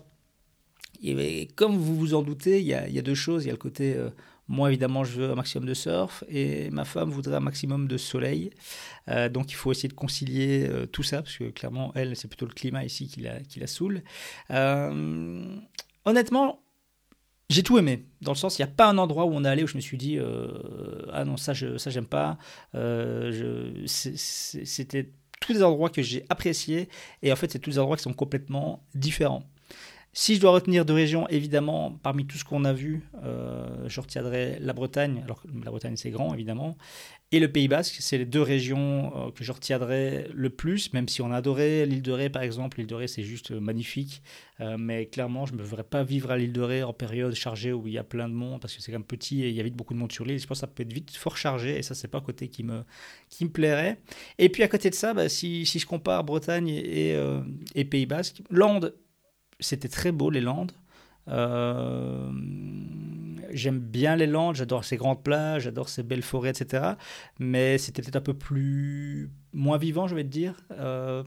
comme 1.55 1.75
vous 1.75 1.95
vous 1.95 2.13
en 2.13 2.21
doutez, 2.21 2.61
il 2.61 2.67
y 2.67 2.73
a, 2.73 3.01
deux 3.01 3.15
choses. 3.15 3.43
Il 3.43 3.47
y 3.47 3.49
a 3.49 3.53
le 3.53 3.57
côté 3.57 3.95
euh, 3.95 4.09
moi, 4.51 4.67
évidemment, 4.69 5.05
je 5.05 5.21
veux 5.21 5.31
un 5.31 5.35
maximum 5.35 5.65
de 5.65 5.73
surf 5.73 6.25
et 6.27 6.69
ma 6.71 6.83
femme 6.83 7.09
voudrait 7.09 7.37
un 7.37 7.39
maximum 7.39 7.87
de 7.87 7.95
soleil. 7.95 8.49
Euh, 9.07 9.29
donc, 9.29 9.49
il 9.49 9.55
faut 9.55 9.71
essayer 9.71 9.87
de 9.87 9.93
concilier 9.93 10.67
euh, 10.69 10.85
tout 10.85 11.03
ça 11.03 11.21
parce 11.21 11.37
que 11.37 11.49
clairement, 11.51 11.93
elle, 11.95 12.17
c'est 12.17 12.27
plutôt 12.27 12.45
le 12.45 12.53
climat 12.53 12.83
ici 12.83 13.07
qui 13.07 13.21
la, 13.21 13.39
qui 13.39 13.61
la 13.61 13.67
saoule. 13.67 14.03
Euh, 14.49 15.55
honnêtement, 16.03 16.61
j'ai 17.49 17.63
tout 17.63 17.77
aimé. 17.77 18.05
Dans 18.19 18.33
le 18.33 18.37
sens, 18.37 18.59
il 18.59 18.61
n'y 18.61 18.69
a 18.69 18.73
pas 18.73 18.89
un 18.89 18.97
endroit 18.97 19.23
où 19.23 19.31
on 19.31 19.45
est 19.45 19.47
allé 19.47 19.63
où 19.63 19.67
je 19.67 19.77
me 19.77 19.81
suis 19.81 19.97
dit 19.97 20.19
Ah 21.13 21.23
non, 21.23 21.37
ça, 21.37 21.53
je, 21.53 21.77
ça 21.77 21.89
j'aime 21.89 22.05
pas. 22.05 22.37
c'était 23.85 25.11
tous 25.39 25.53
les 25.53 25.63
endroits 25.63 25.89
que 25.89 26.01
j'ai 26.01 26.25
appréciés 26.27 26.89
et 27.23 27.31
en 27.31 27.37
fait, 27.37 27.49
c'est 27.49 27.59
tous 27.59 27.69
les 27.69 27.79
endroits 27.79 27.95
qui 27.95 28.03
sont 28.03 28.13
complètement 28.13 28.85
différents. 28.95 29.43
Si 30.13 30.35
je 30.35 30.41
dois 30.41 30.51
retenir 30.51 30.83
deux 30.83 30.93
régions, 30.93 31.25
évidemment, 31.29 31.97
parmi 32.03 32.25
tout 32.25 32.37
ce 32.37 32.43
qu'on 32.43 32.65
a 32.65 32.73
vu, 32.73 33.01
euh, 33.23 33.87
je 33.87 34.01
retiendrai 34.01 34.57
la 34.59 34.73
Bretagne, 34.73 35.21
alors 35.23 35.41
que 35.41 35.47
la 35.47 35.71
Bretagne 35.71 35.95
c'est 35.95 36.09
grand 36.09 36.33
évidemment, 36.33 36.77
et 37.31 37.39
le 37.39 37.49
Pays 37.49 37.69
Basque, 37.69 37.95
c'est 37.99 38.17
les 38.17 38.25
deux 38.25 38.41
régions 38.41 39.13
euh, 39.15 39.31
que 39.31 39.45
je 39.45 39.53
retiendrai 39.53 40.27
le 40.33 40.49
plus, 40.49 40.91
même 40.91 41.07
si 41.07 41.21
on 41.21 41.31
a 41.31 41.37
adoré 41.37 41.85
l'île 41.85 42.01
de 42.01 42.11
Ré 42.11 42.29
par 42.29 42.41
exemple. 42.43 42.77
L'île 42.77 42.87
de 42.87 42.95
Ré 42.95 43.07
c'est 43.07 43.23
juste 43.23 43.51
magnifique, 43.51 44.21
euh, 44.59 44.75
mais 44.77 45.05
clairement 45.05 45.45
je 45.45 45.53
ne 45.53 45.59
me 45.59 45.63
verrais 45.63 45.85
pas 45.85 46.03
vivre 46.03 46.29
à 46.29 46.37
l'île 46.37 46.51
de 46.51 46.61
Ré 46.61 46.83
en 46.83 46.91
période 46.91 47.33
chargée 47.33 47.71
où 47.71 47.87
il 47.87 47.93
y 47.93 47.97
a 47.97 48.03
plein 48.03 48.27
de 48.27 48.33
monde, 48.33 48.59
parce 48.59 48.75
que 48.75 48.81
c'est 48.81 48.91
quand 48.91 48.97
même 48.97 49.07
petit 49.07 49.43
et 49.43 49.49
il 49.49 49.55
y 49.55 49.61
a 49.61 49.63
vite 49.63 49.77
beaucoup 49.77 49.93
de 49.93 49.99
monde 49.99 50.11
sur 50.11 50.25
l'île. 50.25 50.39
Je 50.39 50.45
pense 50.45 50.57
que 50.57 50.61
ça 50.61 50.67
peut 50.67 50.83
être 50.83 50.91
vite 50.91 51.15
fort 51.15 51.37
chargé, 51.37 51.77
et 51.77 51.83
ça 51.83 51.95
c'est 51.95 52.09
pas 52.09 52.17
un 52.17 52.21
côté 52.21 52.49
qui 52.49 52.65
me, 52.65 52.83
qui 53.29 53.45
me 53.45 53.49
plairait. 53.49 54.01
Et 54.39 54.49
puis 54.49 54.63
à 54.63 54.67
côté 54.67 54.89
de 54.89 54.95
ça, 54.95 55.13
bah, 55.13 55.29
si, 55.29 55.65
si, 55.65 55.79
je 55.79 55.85
compare 55.85 56.25
Bretagne 56.25 56.67
et, 56.67 57.15
et 57.75 57.85
Pays 57.85 58.05
Basque, 58.05 58.41
Landes 58.49 58.93
c'était 59.61 59.87
très 59.87 60.11
beau, 60.11 60.29
les 60.29 60.41
Landes. 60.41 60.73
Euh, 61.27 62.29
j'aime 63.51 63.79
bien 63.79 64.15
les 64.15 64.27
Landes, 64.27 64.55
j'adore 64.55 64.83
ces 64.83 64.97
grandes 64.97 65.23
plages, 65.23 65.63
j'adore 65.63 65.89
ces 65.89 66.03
belles 66.03 66.23
forêts, 66.23 66.49
etc. 66.49 66.93
Mais 67.39 67.77
c'était 67.77 68.01
peut-être 68.01 68.17
un 68.17 68.21
peu 68.21 68.33
plus 68.33 69.29
moins 69.53 69.77
vivant, 69.77 70.07
je 70.07 70.15
vais 70.15 70.23
te 70.23 70.29
dire. 70.29 70.55
Euh, 70.71 71.23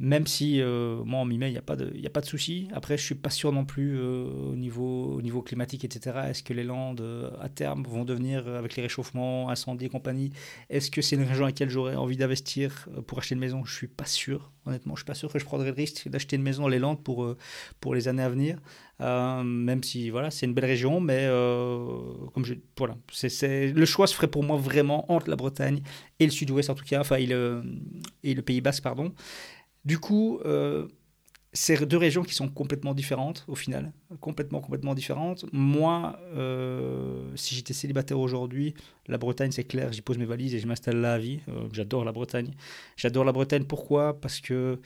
même 0.00 0.26
si 0.26 0.62
euh, 0.62 1.04
moi 1.04 1.20
en 1.20 1.26
mi-mai, 1.26 1.48
il 1.48 1.52
n'y 1.52 1.58
a 1.58 1.60
pas 1.60 1.76
de, 1.76 2.26
souci. 2.26 2.68
Après, 2.72 2.96
je 2.96 3.04
suis 3.04 3.14
pas 3.14 3.28
sûr 3.28 3.52
non 3.52 3.66
plus 3.66 3.98
euh, 3.98 4.24
au, 4.50 4.56
niveau, 4.56 5.16
au 5.16 5.20
niveau 5.20 5.42
climatique, 5.42 5.84
etc. 5.84 6.20
Est-ce 6.30 6.42
que 6.42 6.54
les 6.54 6.64
Landes, 6.64 7.02
euh, 7.02 7.30
à 7.38 7.50
terme, 7.50 7.84
vont 7.84 8.06
devenir, 8.06 8.48
avec 8.48 8.76
les 8.76 8.82
réchauffements, 8.82 9.50
incendies 9.50 9.84
et 9.84 9.88
compagnie, 9.90 10.32
est-ce 10.70 10.90
que 10.90 11.02
c'est 11.02 11.16
une 11.16 11.24
région 11.24 11.44
à 11.44 11.48
laquelle 11.48 11.68
j'aurais 11.68 11.96
envie 11.96 12.16
d'investir 12.16 12.88
pour 13.06 13.18
acheter 13.18 13.34
une 13.34 13.42
maison? 13.42 13.62
Je 13.66 13.74
suis 13.74 13.88
pas 13.88 14.06
sûr, 14.06 14.50
honnêtement. 14.64 14.94
Je 14.94 15.00
suis 15.00 15.06
pas 15.06 15.14
sûr 15.14 15.30
que 15.30 15.38
je 15.38 15.44
prendrais 15.44 15.68
le 15.68 15.74
risque 15.74 16.08
d'acheter 16.08 16.36
une 16.36 16.42
maison 16.42 16.62
dans 16.62 16.68
les 16.68 16.78
Landes 16.78 17.02
pour, 17.04 17.36
les 17.94 18.08
années 18.08 18.22
à 18.22 18.30
venir. 18.30 18.58
même 19.00 19.82
si 19.82 20.08
voilà, 20.08 20.30
c'est 20.30 20.46
une 20.46 20.54
belle 20.54 20.64
région, 20.64 21.00
mais 21.00 21.28
comme 22.32 22.46
je, 22.46 22.54
voilà, 22.78 22.96
le 23.42 23.84
choix 23.84 24.06
se 24.06 24.14
ferait 24.14 24.28
pour 24.28 24.44
moi 24.44 24.56
vraiment 24.56 25.12
entre 25.12 25.28
la 25.28 25.36
Bretagne 25.36 25.82
et 26.20 26.24
le 26.24 26.30
Sud-Ouest 26.30 26.70
en 26.70 26.74
tout 26.74 26.86
cas, 26.86 27.00
enfin 27.00 27.16
et 27.16 27.26
le, 27.26 27.62
et 28.22 28.32
le 28.32 28.40
Pays 28.40 28.62
Basque 28.62 28.82
pardon. 28.82 29.12
Du 29.84 29.98
coup, 29.98 30.40
euh, 30.44 30.86
c'est 31.52 31.84
deux 31.84 31.96
régions 31.96 32.22
qui 32.22 32.34
sont 32.34 32.48
complètement 32.48 32.94
différentes 32.94 33.44
au 33.48 33.54
final, 33.54 33.92
complètement, 34.20 34.60
complètement 34.60 34.94
différentes. 34.94 35.44
Moi, 35.52 36.18
euh, 36.34 37.24
si 37.34 37.54
j'étais 37.54 37.72
célibataire 37.72 38.20
aujourd'hui, 38.20 38.74
la 39.06 39.18
Bretagne, 39.18 39.50
c'est 39.50 39.64
clair, 39.64 39.92
j'y 39.92 40.02
pose 40.02 40.18
mes 40.18 40.26
valises 40.26 40.54
et 40.54 40.60
je 40.60 40.66
m'installe 40.66 40.98
là 40.98 41.14
à 41.14 41.18
vie. 41.18 41.40
Euh, 41.48 41.68
j'adore 41.72 42.04
la 42.04 42.12
Bretagne. 42.12 42.52
J'adore 42.96 43.24
la 43.24 43.32
Bretagne, 43.32 43.64
pourquoi? 43.64 44.20
Parce 44.20 44.40
que 44.40 44.78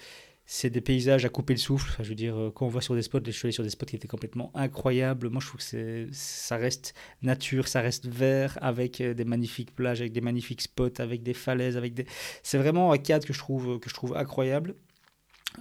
c'est 0.47 0.71
des 0.71 0.81
paysages 0.81 1.25
à 1.25 1.29
couper 1.29 1.55
le 1.55 1.59
souffle. 1.59 2.03
je 2.03 2.09
veux 2.09 2.15
dire, 2.15 2.53
quand 2.55 2.67
on 2.67 2.69
voit 2.69 2.83
sur 2.83 2.95
des 2.95 3.03
spots, 3.03 3.21
je 3.25 3.31
suis 3.31 3.47
allé 3.47 3.53
sur 3.53 3.65
des 3.65 3.71
spots 3.71 3.87
qui 3.87 3.97
étaient 3.97 4.09
complètement 4.09 4.51
incroyables. 4.55 5.31
Moi, 5.31 5.41
je 5.41 5.47
trouve 5.49 5.61
que 5.61 6.09
ça 6.13 6.57
reste 6.57 6.95
nature, 7.23 7.67
ça 7.67 7.81
reste 7.81 8.07
vert, 8.07 8.59
avec 8.61 9.01
des 9.03 9.25
magnifiques 9.25 9.75
plages, 9.75 10.01
avec 10.01 10.13
des 10.13 10.21
magnifiques 10.21 10.63
spots, 10.63 10.99
avec 11.01 11.23
des 11.23 11.35
falaises, 11.35 11.77
avec 11.77 11.95
des. 11.95 12.07
C'est 12.43 12.59
vraiment 12.59 12.93
un 12.93 12.99
cadre 12.99 13.27
que 13.27 13.33
je 13.33 13.39
trouve 13.39 13.79
que 13.79 13.89
je 13.89 13.95
trouve 13.95 14.17
incroyable. 14.17 14.75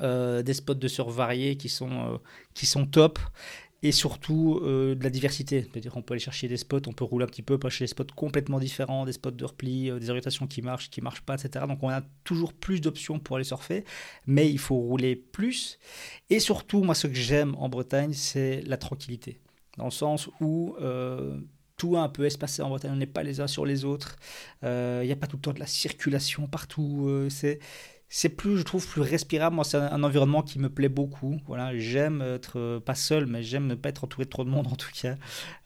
Euh, 0.02 0.42
des 0.42 0.56
spots 0.56 0.74
de 0.74 0.88
surf 0.88 1.14
variés 1.14 1.56
qui 1.56 1.70
sont, 1.70 1.92
euh, 1.92 2.18
qui 2.56 2.66
sont 2.66 2.88
top 2.88 3.20
et 3.84 3.92
surtout 3.92 4.62
euh, 4.64 4.96
de 4.96 5.04
la 5.04 5.10
diversité. 5.10 5.68
C'est-à-dire 5.70 5.92
qu'on 5.92 6.02
peut 6.02 6.14
aller 6.14 6.24
chercher 6.24 6.48
des 6.48 6.56
spots, 6.56 6.80
on 6.88 6.94
peut 6.94 7.04
rouler 7.04 7.26
un 7.26 7.28
petit 7.28 7.42
peu, 7.42 7.60
pas 7.60 7.70
chercher 7.70 7.84
des 7.84 7.90
spots 7.90 8.16
complètement 8.16 8.58
différents, 8.58 9.06
des 9.06 9.12
spots 9.12 9.32
de 9.32 9.46
repli, 9.46 9.92
des 10.00 10.10
orientations 10.10 10.48
qui 10.48 10.62
marchent, 10.62 10.90
qui 10.90 11.02
marchent 11.02 11.22
pas, 11.22 11.36
etc. 11.36 11.66
Donc 11.68 11.84
on 11.84 11.90
a 11.90 12.02
toujours 12.24 12.54
plus 12.54 12.80
d'options 12.80 13.20
pour 13.20 13.36
aller 13.36 13.44
surfer, 13.44 13.84
mais 14.26 14.50
il 14.50 14.58
faut 14.58 14.78
rouler 14.78 15.18
plus. 15.18 15.78
Et 16.30 16.40
surtout, 16.40 16.82
moi, 16.82 16.96
ce 16.96 17.08
que 17.08 17.14
j'aime 17.14 17.56
en 17.60 17.68
Bretagne, 17.68 18.14
c'est 18.14 18.62
la 18.62 18.78
tranquillité. 18.78 19.42
Dans 19.78 19.86
le 19.86 19.92
sens 19.92 20.30
où 20.40 20.76
tout 21.76 21.96
est 21.96 22.00
un 22.00 22.10
peu 22.10 22.26
espacé 22.26 22.62
en 22.62 22.70
Bretagne, 22.70 22.92
on 22.94 22.96
n'est 22.96 23.06
pas 23.06 23.24
les 23.24 23.42
uns 23.42 23.48
sur 23.48 23.66
les 23.66 23.84
autres, 23.84 24.16
il 24.62 25.06
n'y 25.06 25.12
a 25.12 25.18
pas 25.18 25.28
tout 25.28 25.38
le 25.38 25.42
temps 25.42 25.54
de 25.54 25.60
la 25.60 25.68
circulation 25.68 26.48
partout, 26.48 27.28
c'est 27.30 27.60
c'est 28.16 28.30
plus, 28.30 28.60
je 28.60 28.62
trouve, 28.62 28.88
plus 28.88 29.02
respirable. 29.02 29.56
Moi, 29.56 29.66
c'est 29.66 29.78
un, 29.78 30.04
environnement 30.04 30.44
qui 30.44 30.60
me 30.60 30.70
plaît 30.70 30.88
beaucoup. 30.88 31.40
Voilà, 31.48 31.76
j'aime 31.80 32.22
être 32.22 32.60
euh, 32.60 32.80
pas 32.80 32.94
seul, 32.94 33.26
mais 33.26 33.42
j'aime 33.42 33.66
ne 33.66 33.74
pas 33.74 33.90
être 33.90 34.04
entouré 34.04 34.26
de 34.26 34.30
trop 34.30 34.44
de 34.44 34.52
monde 34.52 34.68
en 34.72 34.76
tout 34.76 34.92
cas. 34.94 35.16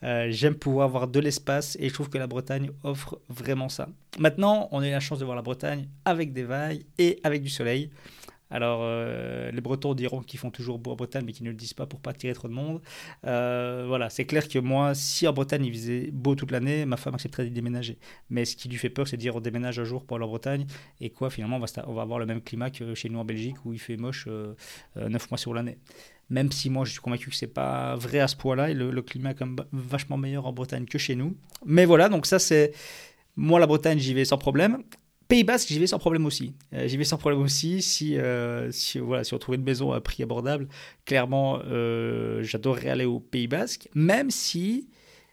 Euh, 0.03 0.27
j'aime 0.29 0.55
pouvoir 0.55 0.85
avoir 0.85 1.09
de 1.09 1.19
l'espace 1.19 1.75
et 1.77 1.89
je 1.89 1.93
trouve 1.93 2.09
que 2.09 2.17
la 2.17 2.25
Bretagne 2.25 2.71
offre 2.83 3.19
vraiment 3.27 3.67
ça. 3.67 3.89
Maintenant, 4.17 4.69
on 4.71 4.79
a 4.79 4.87
eu 4.87 4.91
la 4.91 5.01
chance 5.01 5.19
de 5.19 5.25
voir 5.25 5.35
la 5.35 5.41
Bretagne 5.41 5.89
avec 6.05 6.31
des 6.31 6.43
vagues 6.43 6.85
et 6.97 7.19
avec 7.25 7.43
du 7.43 7.49
soleil. 7.49 7.91
Alors, 8.49 8.79
euh, 8.83 9.51
les 9.51 9.61
Bretons 9.61 9.93
diront 9.93 10.21
qu'ils 10.21 10.39
font 10.39 10.51
toujours 10.51 10.79
beau 10.79 10.91
en 10.91 10.95
Bretagne, 10.95 11.23
mais 11.25 11.33
qu'ils 11.33 11.45
ne 11.45 11.51
le 11.51 11.55
disent 11.55 11.73
pas 11.73 11.85
pour 11.85 11.99
pas 11.99 12.11
attirer 12.11 12.33
trop 12.33 12.47
de 12.47 12.53
monde. 12.53 12.81
Euh, 13.25 13.85
voilà, 13.87 14.09
c'est 14.09 14.25
clair 14.25 14.47
que 14.47 14.59
moi, 14.59 14.95
si 14.95 15.27
en 15.27 15.33
Bretagne 15.33 15.65
il 15.65 15.73
faisait 15.73 16.09
beau 16.11 16.35
toute 16.35 16.51
l'année, 16.51 16.85
ma 16.85 16.97
femme 16.97 17.15
accepterait 17.15 17.45
de 17.45 17.53
déménager. 17.53 17.97
Mais 18.29 18.45
ce 18.45 18.55
qui 18.55 18.69
lui 18.69 18.77
fait 18.77 18.89
peur, 18.89 19.07
c'est 19.07 19.17
de 19.17 19.21
dire 19.21 19.35
on 19.35 19.41
déménage 19.41 19.79
un 19.79 19.83
jour 19.83 20.05
pour 20.05 20.17
aller 20.17 20.25
en 20.25 20.29
Bretagne, 20.29 20.65
et 21.01 21.09
quoi, 21.09 21.29
finalement, 21.29 21.57
on 21.57 21.59
va, 21.59 21.67
on 21.87 21.97
avoir 21.99 22.19
le 22.19 22.25
même 22.25 22.41
climat 22.41 22.69
que 22.69 22.95
chez 22.95 23.09
nous 23.09 23.19
en 23.19 23.25
Belgique, 23.25 23.57
où 23.65 23.73
il 23.73 23.79
fait 23.79 23.97
moche 23.97 24.25
euh, 24.27 24.53
9 24.95 25.31
mois 25.31 25.37
sur 25.37 25.53
l'année. 25.53 25.77
Même 26.29 26.51
si 26.51 26.69
moi, 26.69 26.83
je 26.85 26.91
suis 26.91 26.99
convaincu 26.99 27.29
que 27.29 27.35
c'est 27.35 27.47
pas 27.47 27.95
vrai 27.95 28.19
à 28.19 28.27
ce 28.27 28.35
point-là, 28.35 28.69
et 28.69 28.73
le, 28.73 28.91
le 28.91 29.01
climat 29.01 29.31
est 29.31 29.35
quand 29.35 29.45
même 29.45 29.63
vachement 29.71 30.17
meilleur 30.17 30.45
en 30.45 30.53
Bretagne 30.53 30.85
que 30.85 30.97
chez 30.97 31.15
nous. 31.15 31.35
Mais 31.65 31.85
voilà, 31.85 32.09
donc 32.09 32.25
ça, 32.25 32.39
c'est. 32.39 32.73
Moi, 33.35 33.59
la 33.59 33.67
Bretagne, 33.67 33.99
j'y 33.99 34.13
vais 34.13 34.25
sans 34.25 34.37
problème. 34.37 34.83
Pays 35.27 35.43
Basque, 35.43 35.67
j'y 35.67 35.79
vais 35.79 35.87
sans 35.87 35.99
problème 35.99 36.25
aussi. 36.25 36.53
Euh, 36.73 36.87
j'y 36.87 36.95
vais 36.95 37.03
sans 37.03 37.17
problème 37.17 37.41
aussi 37.41 37.81
si, 37.81 38.17
euh, 38.17 38.71
si, 38.71 38.97
voilà, 38.99 39.25
si 39.25 39.33
on 39.33 39.37
trouvait 39.37 39.57
une 39.57 39.63
maison 39.63 39.91
à 39.91 39.99
prix 39.99 40.23
abordable. 40.23 40.69
Clairement, 41.05 41.59
euh, 41.65 42.41
j'adorerais 42.43 42.89
aller 42.89 43.05
au 43.05 43.19
Pays 43.19 43.47
Basque, 43.47 43.89
même 43.93 44.31
si 44.31 44.87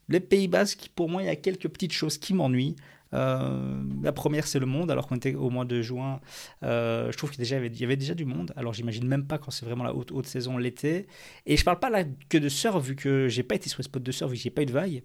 le 0.08 0.18
Pays 0.18 0.48
Basque, 0.48 0.90
pour 0.96 1.08
moi, 1.08 1.22
il 1.22 1.26
y 1.26 1.28
a 1.28 1.36
quelques 1.36 1.68
petites 1.68 1.92
choses 1.92 2.18
qui 2.18 2.34
m'ennuient. 2.34 2.76
la 3.12 4.12
première, 4.12 4.48
c'est 4.48 4.58
le 4.58 4.66
monde. 4.66 4.90
Alors 4.90 5.06
qu'on 5.06 5.14
était 5.14 5.36
au 5.36 5.48
mois 5.48 5.64
de 5.64 5.80
juin, 5.80 6.20
je 6.62 7.16
trouve 7.16 7.30
qu'il 7.30 7.44
y 7.44 7.84
avait 7.84 7.96
déjà 7.96 8.14
du 8.14 8.24
monde. 8.24 8.52
Alors 8.56 8.72
j'imagine 8.72 9.06
même 9.06 9.26
pas 9.26 9.38
quand 9.38 9.52
c'est 9.52 9.64
vraiment 9.64 9.84
la 9.84 9.94
haute, 9.94 10.10
haute 10.10 10.26
saison 10.26 10.58
l'été. 10.58 11.06
Et 11.46 11.56
je 11.56 11.64
parle 11.64 11.78
pas 11.78 11.90
là 11.90 12.02
que 12.28 12.38
de 12.38 12.48
surf, 12.48 12.84
vu 12.84 12.96
que 12.96 13.28
j'ai 13.28 13.44
pas 13.44 13.54
été 13.54 13.68
sur 13.68 13.78
les 13.78 13.84
spots 13.84 14.00
de 14.00 14.12
surf, 14.12 14.30
vu 14.30 14.36
que 14.36 14.42
j'ai 14.42 14.50
pas 14.50 14.62
eu 14.62 14.66
de 14.66 14.72
vague. 14.72 15.04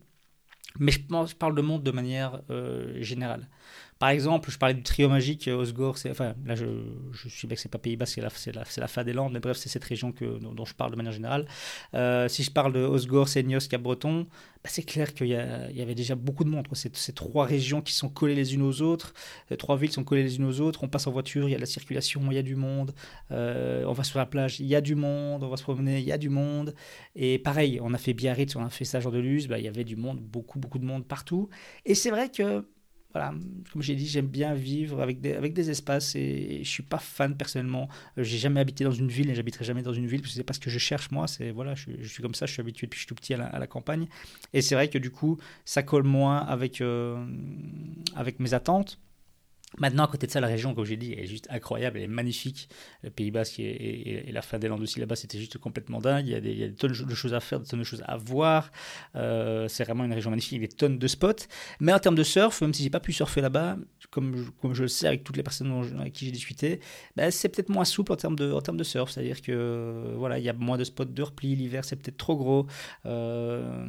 Mais 0.80 0.92
je, 0.92 1.00
je 1.00 1.36
parle 1.36 1.56
de 1.56 1.62
monde 1.62 1.84
de 1.84 1.92
manière 1.92 2.42
générale. 3.00 3.48
Par 4.00 4.10
exemple, 4.10 4.50
je 4.50 4.58
parlais 4.58 4.74
du 4.74 4.82
trio 4.82 5.10
magique 5.10 5.50
euh, 5.50 5.58
Osgore, 5.58 5.98
enfin 6.10 6.34
là 6.46 6.56
je, 6.56 6.66
suis 7.28 7.48
bien 7.48 7.56
que 7.56 7.62
c'est 7.62 7.68
pas 7.68 7.78
Pays 7.78 7.98
Bas, 7.98 8.06
c'est 8.06 8.22
la, 8.22 8.30
la, 8.54 8.64
la 8.78 8.88
fin 8.88 9.04
des 9.04 9.12
Landes, 9.12 9.34
mais 9.34 9.42
bref, 9.42 9.58
c'est 9.58 9.68
cette 9.68 9.84
région 9.84 10.14
que, 10.14 10.40
dont, 10.40 10.64
je 10.64 10.74
parle 10.74 10.92
de 10.92 10.96
manière 10.96 11.12
générale. 11.12 11.46
Euh, 11.94 12.30
si 12.30 12.44
je 12.44 12.50
parle 12.50 12.72
de 12.72 12.80
Osgore, 12.80 13.28
Seignos, 13.28 13.68
Cap-Breton, 13.70 14.26
bah, 14.64 14.70
c'est 14.72 14.84
clair 14.84 15.14
qu'il 15.14 15.28
y, 15.28 15.32
y, 15.32 15.82
avait 15.82 15.96
déjà 15.96 16.16
beaucoup 16.16 16.46
de 16.46 16.50
monde. 16.50 16.66
Ces 16.74 17.14
trois 17.14 17.46
régions 17.46 17.82
qui 17.82 17.92
sont 17.92 18.08
collées 18.08 18.36
les 18.36 18.54
unes 18.54 18.62
aux 18.62 18.82
autres, 18.82 19.14
les 19.50 19.58
trois 19.58 19.76
villes 19.76 19.92
sont 19.92 20.06
collées 20.06 20.24
les 20.24 20.38
unes 20.38 20.46
aux 20.46 20.62
autres. 20.62 20.84
On 20.84 20.88
passe 20.88 21.08
en 21.08 21.12
voiture, 21.12 21.50
il 21.50 21.52
y 21.52 21.56
a 21.56 21.58
de 21.58 21.62
la 21.62 21.68
circulation, 21.68 22.22
il 22.30 22.36
y 22.36 22.38
a 22.38 22.42
du 22.42 22.56
monde. 22.56 22.94
Euh, 23.32 23.84
on 23.86 23.94
va 23.94 24.06
sur 24.06 24.20
la 24.20 24.26
plage, 24.26 24.62
il 24.62 24.68
y 24.68 24.76
a 24.76 24.82
du 24.82 24.96
monde. 24.96 25.44
On 25.44 25.50
va 25.50 25.58
se 25.58 25.64
promener, 25.64 26.00
il 26.00 26.06
y 26.06 26.14
a 26.14 26.18
du 26.18 26.30
monde. 26.30 26.74
Et 27.16 27.38
pareil, 27.38 27.80
on 27.82 27.94
a 27.94 27.98
fait 27.98 28.14
Biarritz, 28.14 28.56
on 28.56 28.64
a 28.64 28.70
fait 28.70 28.86
Saint-Jean-de-Luz, 28.86 29.48
bah, 29.48 29.60
il 29.60 29.66
y 29.66 29.68
avait 29.68 29.84
du 29.84 29.98
monde, 29.98 30.20
beaucoup, 30.20 30.58
beaucoup 30.58 30.80
de 30.80 30.86
monde 30.86 31.06
partout. 31.06 31.50
Et 31.86 31.96
c'est 31.96 32.12
vrai 32.12 32.30
que 32.30 32.66
voilà, 33.12 33.34
comme 33.74 33.82
j'ai 33.82 33.96
dit, 33.96 34.06
j'aime 34.06 34.28
bien 34.28 34.54
vivre 34.54 35.02
avec 35.02 35.20
des, 35.20 35.70
espaces 35.72 36.16
et, 36.16 36.60
je 36.64 36.70
suis 36.70 36.84
pas 36.84 37.00
fan 37.00 37.36
personnellement. 37.36 37.90
Euh, 38.18 38.24
j'ai 38.24 38.38
jamais 38.38 38.60
habité 38.60 38.84
dans 38.84 38.92
une 38.92 39.08
ville 39.08 39.32
et 39.32 39.36
j'habiterai 39.36 39.66
jamais 39.66 39.82
dans 39.82 39.94
une 39.94 40.06
ville 40.06 40.22
parce 40.22 40.34
que 40.34 40.38
c'est 40.38 40.44
pas 40.44 40.54
ce 40.54 40.60
que 40.60 40.70
je 40.70 40.78
cherche 40.78 41.10
moi. 41.10 41.28
C'est 41.28 41.50
voilà, 41.50 41.74
je, 41.74 42.08
suis 42.08 42.22
comme 42.22 42.36
ça, 42.36 42.46
je 42.46 42.54
suis 42.54 42.62
habitué 42.62 42.86
depuis 42.86 42.98
que 42.98 43.02
je 43.02 43.06
suis 43.06 43.08
tout 43.08 43.16
petit 43.16 43.34
à 43.34 43.58
la, 43.58 43.68
campagne 43.68 44.08
et 44.54 44.62
c'est 44.62 44.76
vrai 44.76 44.90
que 44.90 45.00
du 45.00 45.10
coup, 45.10 45.38
ça 45.66 45.82
colle 45.82 46.04
moins 46.04 46.38
avec 46.38 46.82
euh, 46.82 47.26
avec 48.16 48.40
mes 48.40 48.54
attentes. 48.54 49.00
Maintenant, 49.78 50.06
à 50.06 50.08
côté 50.08 50.26
de 50.26 50.32
ça, 50.32 50.40
la 50.40 50.48
région, 50.48 50.74
comme 50.74 50.86
j'ai 50.86 50.98
dit, 50.98 51.14
est 51.14 51.28
juste 51.28 51.48
incroyable, 51.50 51.98
elle 51.98 52.06
est 52.06 52.08
magnifique. 52.08 52.70
Le 53.04 53.12
Pays 53.12 53.32
Basque 53.32 53.60
et, 53.60 54.30
la 54.32 54.42
fin 54.42 54.58
des 54.58 54.68
Landes 54.68 54.82
aussi 54.82 55.00
là-bas, 55.00 55.16
c'était 55.16 55.38
juste 55.38 55.58
complètement 55.60 56.00
dingue. 56.00 56.26
Il 56.28 56.32
y, 56.32 56.36
a 56.36 56.42
des, 56.42 56.74
tonnes 56.74 56.92
de 56.92 57.16
choses 57.16 57.34
à 57.34 57.40
faire, 57.40 57.60
des 57.60 57.68
tonnes 57.68 57.80
de 57.80 57.84
choses 57.86 58.04
à 58.06 58.18
voir. 58.18 58.72
Euh, 59.16 59.68
c'est 59.68 59.84
vraiment 59.84 60.06
une 60.06 60.14
région 60.14 60.32
magnifique, 60.32 60.54
il 60.54 60.62
y 60.62 60.64
a 60.64 60.68
des 60.68 60.76
tonnes 60.76 60.98
de 60.98 61.08
spots. 61.08 61.46
Mais 61.80 61.94
en 61.94 62.00
termes 62.00 62.16
de 62.16 62.24
surf, 62.24 62.62
même 62.62 62.74
si 62.74 62.84
j'ai 62.84 62.90
pas 62.90 63.00
pu 63.00 63.14
surfer 63.14 63.42
là-bas, 63.42 63.78
comme 64.10 64.52
je, 64.74 64.82
le 64.82 64.88
sais 64.88 65.08
avec 65.08 65.24
toutes 65.24 65.38
les 65.38 65.44
personnes 65.44 65.72
avec 66.00 66.14
qui 66.14 66.26
j'ai 66.26 66.32
discuté, 66.32 66.80
ben, 67.16 67.30
c'est 67.30 67.50
peut-être 67.50 67.70
moins 67.70 67.86
souple 67.86 68.12
en 68.12 68.16
termes 68.16 68.36
de, 68.36 68.52
en 68.52 68.62
termes 68.62 68.78
de 68.78 68.84
surf. 68.84 69.12
C'est-à-dire 69.12 69.42
que 69.42 70.14
voilà, 70.16 70.40
il 70.40 70.46
y 70.46 70.50
a 70.50 70.54
moins 70.54 70.78
de 70.78 70.84
spots 70.84 71.06
de 71.06 71.22
repli, 71.22 71.56
l'hiver 71.56 71.86
c'est 71.86 71.96
peut-être 71.96 72.18
trop 72.18 72.36
gros. 72.36 72.66
Euh, 73.06 73.86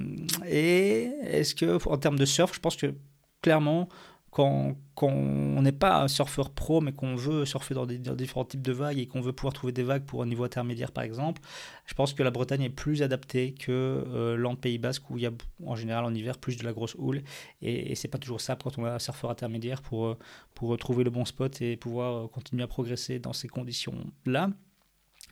et 0.46 1.10
est-ce 1.22 1.54
que 1.54 1.78
en 1.88 1.96
termes 1.96 2.18
de 2.18 2.26
surf, 2.26 2.54
je 2.54 2.60
pense 2.60 2.76
que 2.76 2.94
clairement, 3.42 3.88
quand, 4.30 4.76
on 5.02 5.62
n'est 5.62 5.72
pas 5.72 6.02
un 6.02 6.08
surfeur 6.08 6.50
pro, 6.50 6.80
mais 6.80 6.92
qu'on 6.92 7.16
veut 7.16 7.44
surfer 7.44 7.74
dans, 7.74 7.86
différents 7.86 8.44
types 8.44 8.62
de 8.62 8.72
vagues 8.72 8.98
et 8.98 9.06
qu'on 9.06 9.20
veut 9.20 9.32
pouvoir 9.32 9.52
trouver 9.52 9.72
des 9.72 9.82
vagues 9.82 10.04
pour 10.04 10.22
un 10.22 10.26
niveau 10.26 10.44
intermédiaire, 10.44 10.92
par 10.92 11.04
exemple, 11.04 11.42
je 11.86 11.94
pense 11.94 12.14
que 12.14 12.22
la 12.22 12.30
Bretagne 12.30 12.62
est 12.62 12.70
plus 12.70 13.02
adaptée 13.02 13.54
que 13.54 13.70
euh, 14.06 14.54
Pays 14.60 14.78
Basque, 14.78 15.10
où 15.10 15.18
il 15.18 15.22
y 15.22 15.26
a 15.26 15.32
en 15.66 15.74
général 15.74 16.04
en 16.04 16.14
hiver 16.14 16.38
plus 16.38 16.56
de 16.56 16.64
la 16.64 16.72
grosse 16.72 16.94
houle. 16.98 17.22
Et, 17.62 17.92
et 17.92 17.94
c'est 17.94 18.08
pas 18.08 18.18
toujours 18.18 18.40
ça 18.40 18.56
quand 18.56 18.78
on 18.78 18.86
est 18.86 18.90
un 18.90 18.98
surfeur 18.98 19.30
intermédiaire 19.30 19.82
pour, 19.82 20.06
euh, 20.06 20.18
pour 20.54 20.76
trouver 20.78 21.02
le 21.02 21.10
bon 21.10 21.24
spot 21.24 21.60
et 21.62 21.76
pouvoir 21.76 22.24
euh, 22.24 22.28
continuer 22.28 22.62
à 22.62 22.68
progresser 22.68 23.18
dans 23.18 23.32
ces 23.32 23.48
conditions-là. 23.48 24.50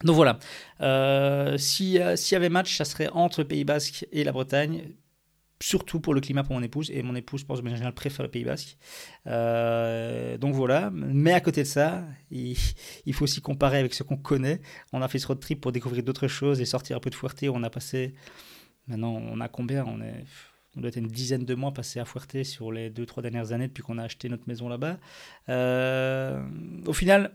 Donc 0.04 0.14
voilà, 0.14 0.38
euh, 0.80 1.58
s'il 1.58 1.88
y 1.90 2.34
avait 2.34 2.48
match, 2.48 2.76
ça 2.76 2.84
serait 2.84 3.08
entre 3.08 3.42
Pays 3.42 3.64
Basque 3.64 4.06
et 4.12 4.22
la 4.22 4.30
Bretagne 4.30 4.92
surtout 5.60 6.00
pour 6.00 6.14
le 6.14 6.20
climat 6.20 6.44
pour 6.44 6.54
mon 6.54 6.62
épouse. 6.62 6.90
Et 6.90 7.02
mon 7.02 7.14
épouse, 7.14 7.40
je 7.40 7.46
pense, 7.46 7.60
en 7.60 7.64
général, 7.64 7.94
préfère 7.94 8.24
le 8.24 8.30
Pays 8.30 8.44
Basque. 8.44 8.76
Euh, 9.26 10.38
donc 10.38 10.54
voilà. 10.54 10.90
Mais 10.92 11.32
à 11.32 11.40
côté 11.40 11.62
de 11.62 11.66
ça, 11.66 12.04
il, 12.30 12.56
faut 13.12 13.24
aussi 13.24 13.40
comparer 13.40 13.78
avec 13.78 13.94
ce 13.94 14.02
qu'on 14.02 14.16
connaît. 14.16 14.60
On 14.92 15.02
a 15.02 15.08
fait 15.08 15.18
ce 15.18 15.26
road 15.26 15.40
trip 15.40 15.60
pour 15.60 15.72
découvrir 15.72 16.02
d'autres 16.02 16.28
choses 16.28 16.60
et 16.60 16.64
sortir 16.64 16.96
un 16.96 17.00
peu 17.00 17.10
de 17.10 17.14
Fuerte. 17.14 17.44
On 17.52 17.62
a 17.62 17.70
passé. 17.70 18.14
Maintenant, 18.86 19.14
on 19.14 19.40
a 19.40 19.48
combien? 19.48 19.84
On 19.84 20.80
doit 20.80 20.88
être 20.88 20.96
une 20.96 21.08
dizaine 21.08 21.44
de 21.44 21.54
mois 21.54 21.72
passés 21.72 22.00
à 22.00 22.04
Fuerte 22.04 22.42
sur 22.44 22.72
les 22.72 22.90
deux, 22.90 23.06
trois 23.06 23.22
dernières 23.22 23.52
années 23.52 23.68
depuis 23.68 23.82
qu'on 23.82 23.98
a 23.98 24.04
acheté 24.04 24.28
notre 24.28 24.46
maison 24.46 24.68
là-bas. 24.68 24.98
Euh, 25.48 26.40
au 26.86 26.92
final, 26.92 27.32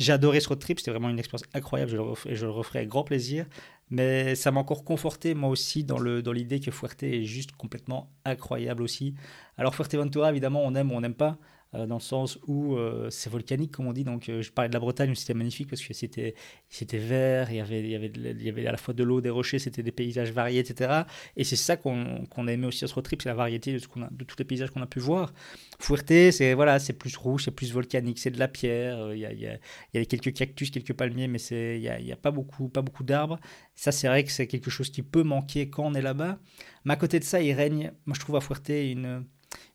j'ai 0.00 0.12
adoré 0.12 0.40
ce 0.40 0.48
road 0.48 0.58
trip, 0.58 0.80
c'était 0.80 0.90
vraiment 0.90 1.10
une 1.10 1.18
expérience 1.18 1.46
incroyable, 1.54 1.90
je 1.90 1.96
le, 1.98 2.34
je 2.34 2.46
le 2.46 2.50
referai 2.50 2.80
avec 2.80 2.88
grand 2.88 3.04
plaisir. 3.04 3.46
Mais 3.90 4.34
ça 4.34 4.50
m'a 4.50 4.60
encore 4.60 4.84
conforté, 4.84 5.34
moi 5.34 5.50
aussi, 5.50 5.84
dans 5.84 5.98
l'idée 5.98 6.58
que 6.58 6.70
Fuerte 6.70 7.02
est 7.02 7.24
juste 7.24 7.52
complètement 7.52 8.10
incroyable 8.24 8.82
aussi. 8.82 9.14
Alors, 9.58 9.74
Fuerteventura, 9.74 10.30
évidemment, 10.30 10.62
on 10.64 10.74
aime 10.74 10.90
ou 10.90 10.94
on 10.94 11.00
n'aime 11.00 11.14
pas. 11.14 11.38
Euh, 11.76 11.86
dans 11.86 11.96
le 11.96 12.00
sens 12.00 12.36
où 12.48 12.74
euh, 12.74 13.10
c'est 13.10 13.30
volcanique, 13.30 13.70
comme 13.70 13.86
on 13.86 13.92
dit. 13.92 14.02
Donc, 14.02 14.28
euh, 14.28 14.42
je 14.42 14.50
parlais 14.50 14.68
de 14.68 14.74
la 14.74 14.80
Bretagne, 14.80 15.14
c'était 15.14 15.34
magnifique 15.34 15.68
parce 15.68 15.80
que 15.80 15.94
c'était, 15.94 16.34
c'était 16.68 16.98
vert, 16.98 17.48
il 17.52 17.58
y, 17.58 17.60
avait, 17.60 17.80
il, 17.80 17.90
y 17.90 17.94
avait, 17.94 18.10
il 18.12 18.42
y 18.42 18.48
avait 18.48 18.66
à 18.66 18.72
la 18.72 18.76
fois 18.76 18.92
de 18.92 19.04
l'eau, 19.04 19.20
des 19.20 19.30
rochers, 19.30 19.60
c'était 19.60 19.84
des 19.84 19.92
paysages 19.92 20.32
variés, 20.32 20.58
etc. 20.58 21.02
Et 21.36 21.44
c'est 21.44 21.54
ça 21.54 21.76
qu'on, 21.76 22.24
qu'on 22.26 22.48
a 22.48 22.52
aimé 22.52 22.66
aussi 22.66 22.84
à 22.84 22.88
ce 22.88 22.94
road 22.94 23.04
trip, 23.04 23.22
c'est 23.22 23.28
la 23.28 23.36
variété 23.36 23.72
de, 23.72 23.78
ce 23.78 23.86
tous 23.86 24.36
les 24.38 24.44
paysages 24.44 24.70
qu'on 24.70 24.82
a 24.82 24.86
pu 24.86 24.98
voir. 24.98 25.32
Fuerte, 25.78 26.08
c'est, 26.32 26.54
voilà, 26.54 26.80
c'est 26.80 26.92
plus 26.92 27.16
rouge, 27.16 27.44
c'est 27.44 27.52
plus 27.52 27.72
volcanique, 27.72 28.18
c'est 28.18 28.32
de 28.32 28.38
la 28.40 28.48
pierre, 28.48 29.14
il 29.14 29.20
y 29.20 29.26
a, 29.26 29.32
il 29.32 29.38
y, 29.38 29.46
a, 29.46 29.54
il 29.94 30.00
y 30.00 30.02
a 30.02 30.04
quelques 30.06 30.32
cactus, 30.32 30.72
quelques 30.72 30.94
palmiers, 30.94 31.28
mais 31.28 31.38
c'est, 31.38 31.76
il 31.80 32.04
n'y 32.04 32.12
a, 32.12 32.16
pas, 32.16 32.32
beaucoup, 32.32 32.68
pas 32.68 32.82
beaucoup 32.82 33.04
d'arbres. 33.04 33.38
Ça, 33.76 33.92
c'est 33.92 34.08
vrai 34.08 34.24
que 34.24 34.32
c'est 34.32 34.48
quelque 34.48 34.70
chose 34.70 34.90
qui 34.90 35.02
peut 35.02 35.22
manquer 35.22 35.70
quand 35.70 35.84
on 35.84 35.94
est 35.94 36.02
là-bas. 36.02 36.40
Mais 36.84 36.94
à 36.94 36.96
côté 36.96 37.20
de 37.20 37.24
ça, 37.24 37.40
il 37.40 37.52
règne, 37.52 37.92
moi 38.06 38.14
je 38.14 38.20
trouve 38.20 38.34
à 38.36 38.40
Fuerte 38.40 38.70
une 38.70 39.24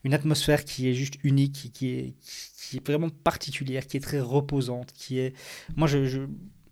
une 0.03 0.13
atmosphère 0.13 0.63
qui 0.63 0.89
est 0.89 0.94
juste 0.94 1.15
unique, 1.24 1.72
qui 1.74 1.89
est, 1.89 2.13
qui 2.58 2.77
est 2.77 2.88
vraiment 2.88 3.10
particulière, 3.10 3.88
qui 3.88 3.98
est 3.98 4.01
très 4.01 4.20
reposante, 4.20 4.91
qui 4.94 5.20
est... 5.20 5.34
Moi, 5.75 5.88
je, 5.88 6.05
je, 6.05 6.22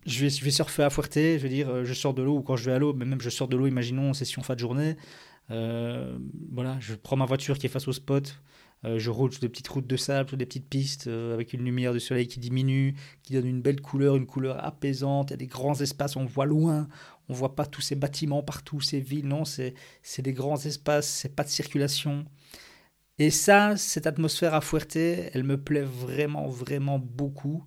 je, 0.06 0.20
vais, 0.20 0.30
je 0.30 0.44
vais 0.44 0.50
surfer 0.50 0.84
à 0.84 0.90
Fuerte, 0.90 1.14
je 1.14 1.38
veux 1.38 1.48
dire, 1.48 1.68
euh, 1.68 1.84
je 1.84 1.94
sors 1.94 2.14
de 2.14 2.22
l'eau, 2.22 2.38
ou 2.38 2.42
quand 2.42 2.56
je 2.56 2.64
vais 2.64 2.72
à 2.72 2.78
l'eau, 2.78 2.94
mais 2.94 3.04
même 3.04 3.20
je 3.20 3.30
sors 3.30 3.48
de 3.48 3.56
l'eau, 3.56 3.66
imaginons, 3.66 4.12
session 4.14 4.42
fin 4.42 4.54
de 4.54 4.60
journée, 4.60 4.96
euh, 5.50 6.16
voilà, 6.52 6.78
je 6.80 6.94
prends 6.94 7.16
ma 7.16 7.26
voiture 7.26 7.58
qui 7.58 7.66
est 7.66 7.70
face 7.70 7.88
au 7.88 7.92
spot, 7.92 8.40
euh, 8.84 8.98
je 8.98 9.10
roule 9.10 9.32
sur 9.32 9.40
des 9.40 9.48
petites 9.48 9.68
routes 9.68 9.86
de 9.86 9.96
sable, 9.96 10.28
sur 10.28 10.38
des 10.38 10.46
petites 10.46 10.68
pistes, 10.68 11.08
avec 11.08 11.52
une 11.54 11.64
lumière 11.64 11.92
de 11.92 11.98
soleil 11.98 12.28
qui 12.28 12.38
diminue, 12.38 12.94
qui 13.22 13.32
donne 13.32 13.46
une 13.46 13.62
belle 13.62 13.80
couleur, 13.80 14.16
une 14.16 14.26
couleur 14.26 14.64
apaisante, 14.64 15.30
il 15.30 15.32
y 15.32 15.34
a 15.34 15.38
des 15.38 15.46
grands 15.46 15.80
espaces, 15.80 16.16
on 16.16 16.24
voit 16.24 16.46
loin, 16.46 16.86
on 17.28 17.34
voit 17.34 17.56
pas 17.56 17.66
tous 17.66 17.80
ces 17.80 17.94
bâtiments 17.94 18.42
partout, 18.42 18.80
ces 18.80 19.00
villes, 19.00 19.26
non, 19.26 19.44
c'est 19.44 19.74
des 20.18 20.32
grands 20.32 20.62
espaces, 20.64 21.08
c'est 21.08 21.34
pas 21.34 21.44
de 21.44 21.48
circulation. 21.48 22.24
Et 23.20 23.30
ça, 23.30 23.76
cette 23.76 24.08
atmosphère 24.08 24.54
à 24.54 24.60
Fuerte, 24.60 24.96
elle 24.96 25.44
me 25.44 25.56
plaît 25.56 25.84
vraiment, 25.84 26.48
vraiment 26.48 26.98
beaucoup. 26.98 27.64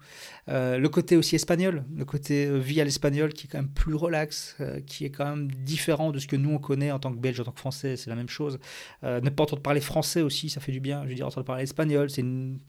Euh, 0.50 0.78
le 0.78 0.90
côté 0.90 1.16
aussi 1.16 1.36
espagnol, 1.36 1.86
le 1.96 2.04
côté 2.04 2.48
euh, 2.48 2.58
vie 2.58 2.82
à 2.82 2.84
l'espagnol 2.84 3.32
qui 3.32 3.48
est 3.48 3.50
quand 3.50 3.60
même 3.60 3.72
plus 3.72 3.96
relax, 3.96 4.58
euh, 4.60 4.82
qui 4.82 5.06
est 5.06 5.10
quand 5.10 5.26
même 5.26 5.50
différent 5.50 6.12
de 6.12 6.20
ce 6.20 6.28
que 6.28 6.36
nous 6.36 6.50
on 6.50 6.58
connaît 6.58 6.92
en 6.92 7.00
tant 7.00 7.14
que 7.14 7.20
Belge, 7.20 7.40
en 7.40 7.46
tant 7.46 7.54
que 7.54 7.62
Français, 7.62 7.96
c'est 7.96 8.10
la 8.10 8.18
même 8.18 8.28
chose. 8.28 8.60
ne 9.04 9.30
pas 9.30 9.44
entendre 9.44 9.62
parler 9.62 9.80
français 9.80 10.22
aussi, 10.22 10.50
ça 10.50 10.60
fait 10.60 10.74
du 10.74 10.82
bien. 10.82 11.04
Je 11.06 11.10
veux 11.10 11.16
dire, 11.16 11.28
entendre 11.28 11.46
parler 11.46 11.64
espagnol, 11.64 12.10
c'est 12.10 12.22
une 12.22 12.60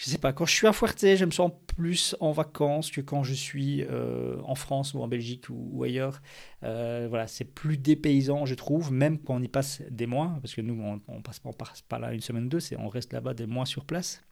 je 0.00 0.06
sais 0.06 0.16
pas, 0.16 0.32
quand 0.32 0.46
je 0.46 0.54
suis 0.54 0.66
à 0.66 0.72
Fuerte, 0.72 0.98
je 0.98 1.24
me 1.26 1.30
sens 1.30 1.52
plus 1.76 2.16
en 2.20 2.32
vacances 2.32 2.90
que 2.90 3.02
quand 3.02 3.22
je 3.22 3.34
suis 3.34 3.82
euh, 3.82 4.40
en 4.44 4.54
France 4.54 4.94
ou 4.94 5.02
en 5.02 5.08
Belgique 5.08 5.44
ou, 5.50 5.82
ailleurs. 5.84 6.22
Euh, 6.62 7.06
voilà, 7.10 7.26
c'est 7.26 7.44
plus 7.44 7.76
dépaysant, 7.76 8.46
je 8.46 8.54
trouve, 8.54 8.92
même 8.92 9.18
quand 9.18 9.34
on 9.34 9.42
y 9.42 9.48
passe 9.48 9.82
des 9.90 10.06
mois, 10.06 10.38
parce 10.40 10.54
que 10.54 10.62
nous, 10.62 10.80
on, 10.82 11.02
on 11.06 11.20
passe, 11.20 11.82
pas 11.86 11.98
là 11.98 12.14
une 12.14 12.22
semaine 12.22 12.46
ou 12.46 12.48
deux, 12.48 12.60
on 12.78 12.88
reste 12.88 13.12
là-bas 13.12 13.34
des 13.34 13.44
mois 13.44 13.66
sur 13.66 13.84
place. 13.84 14.22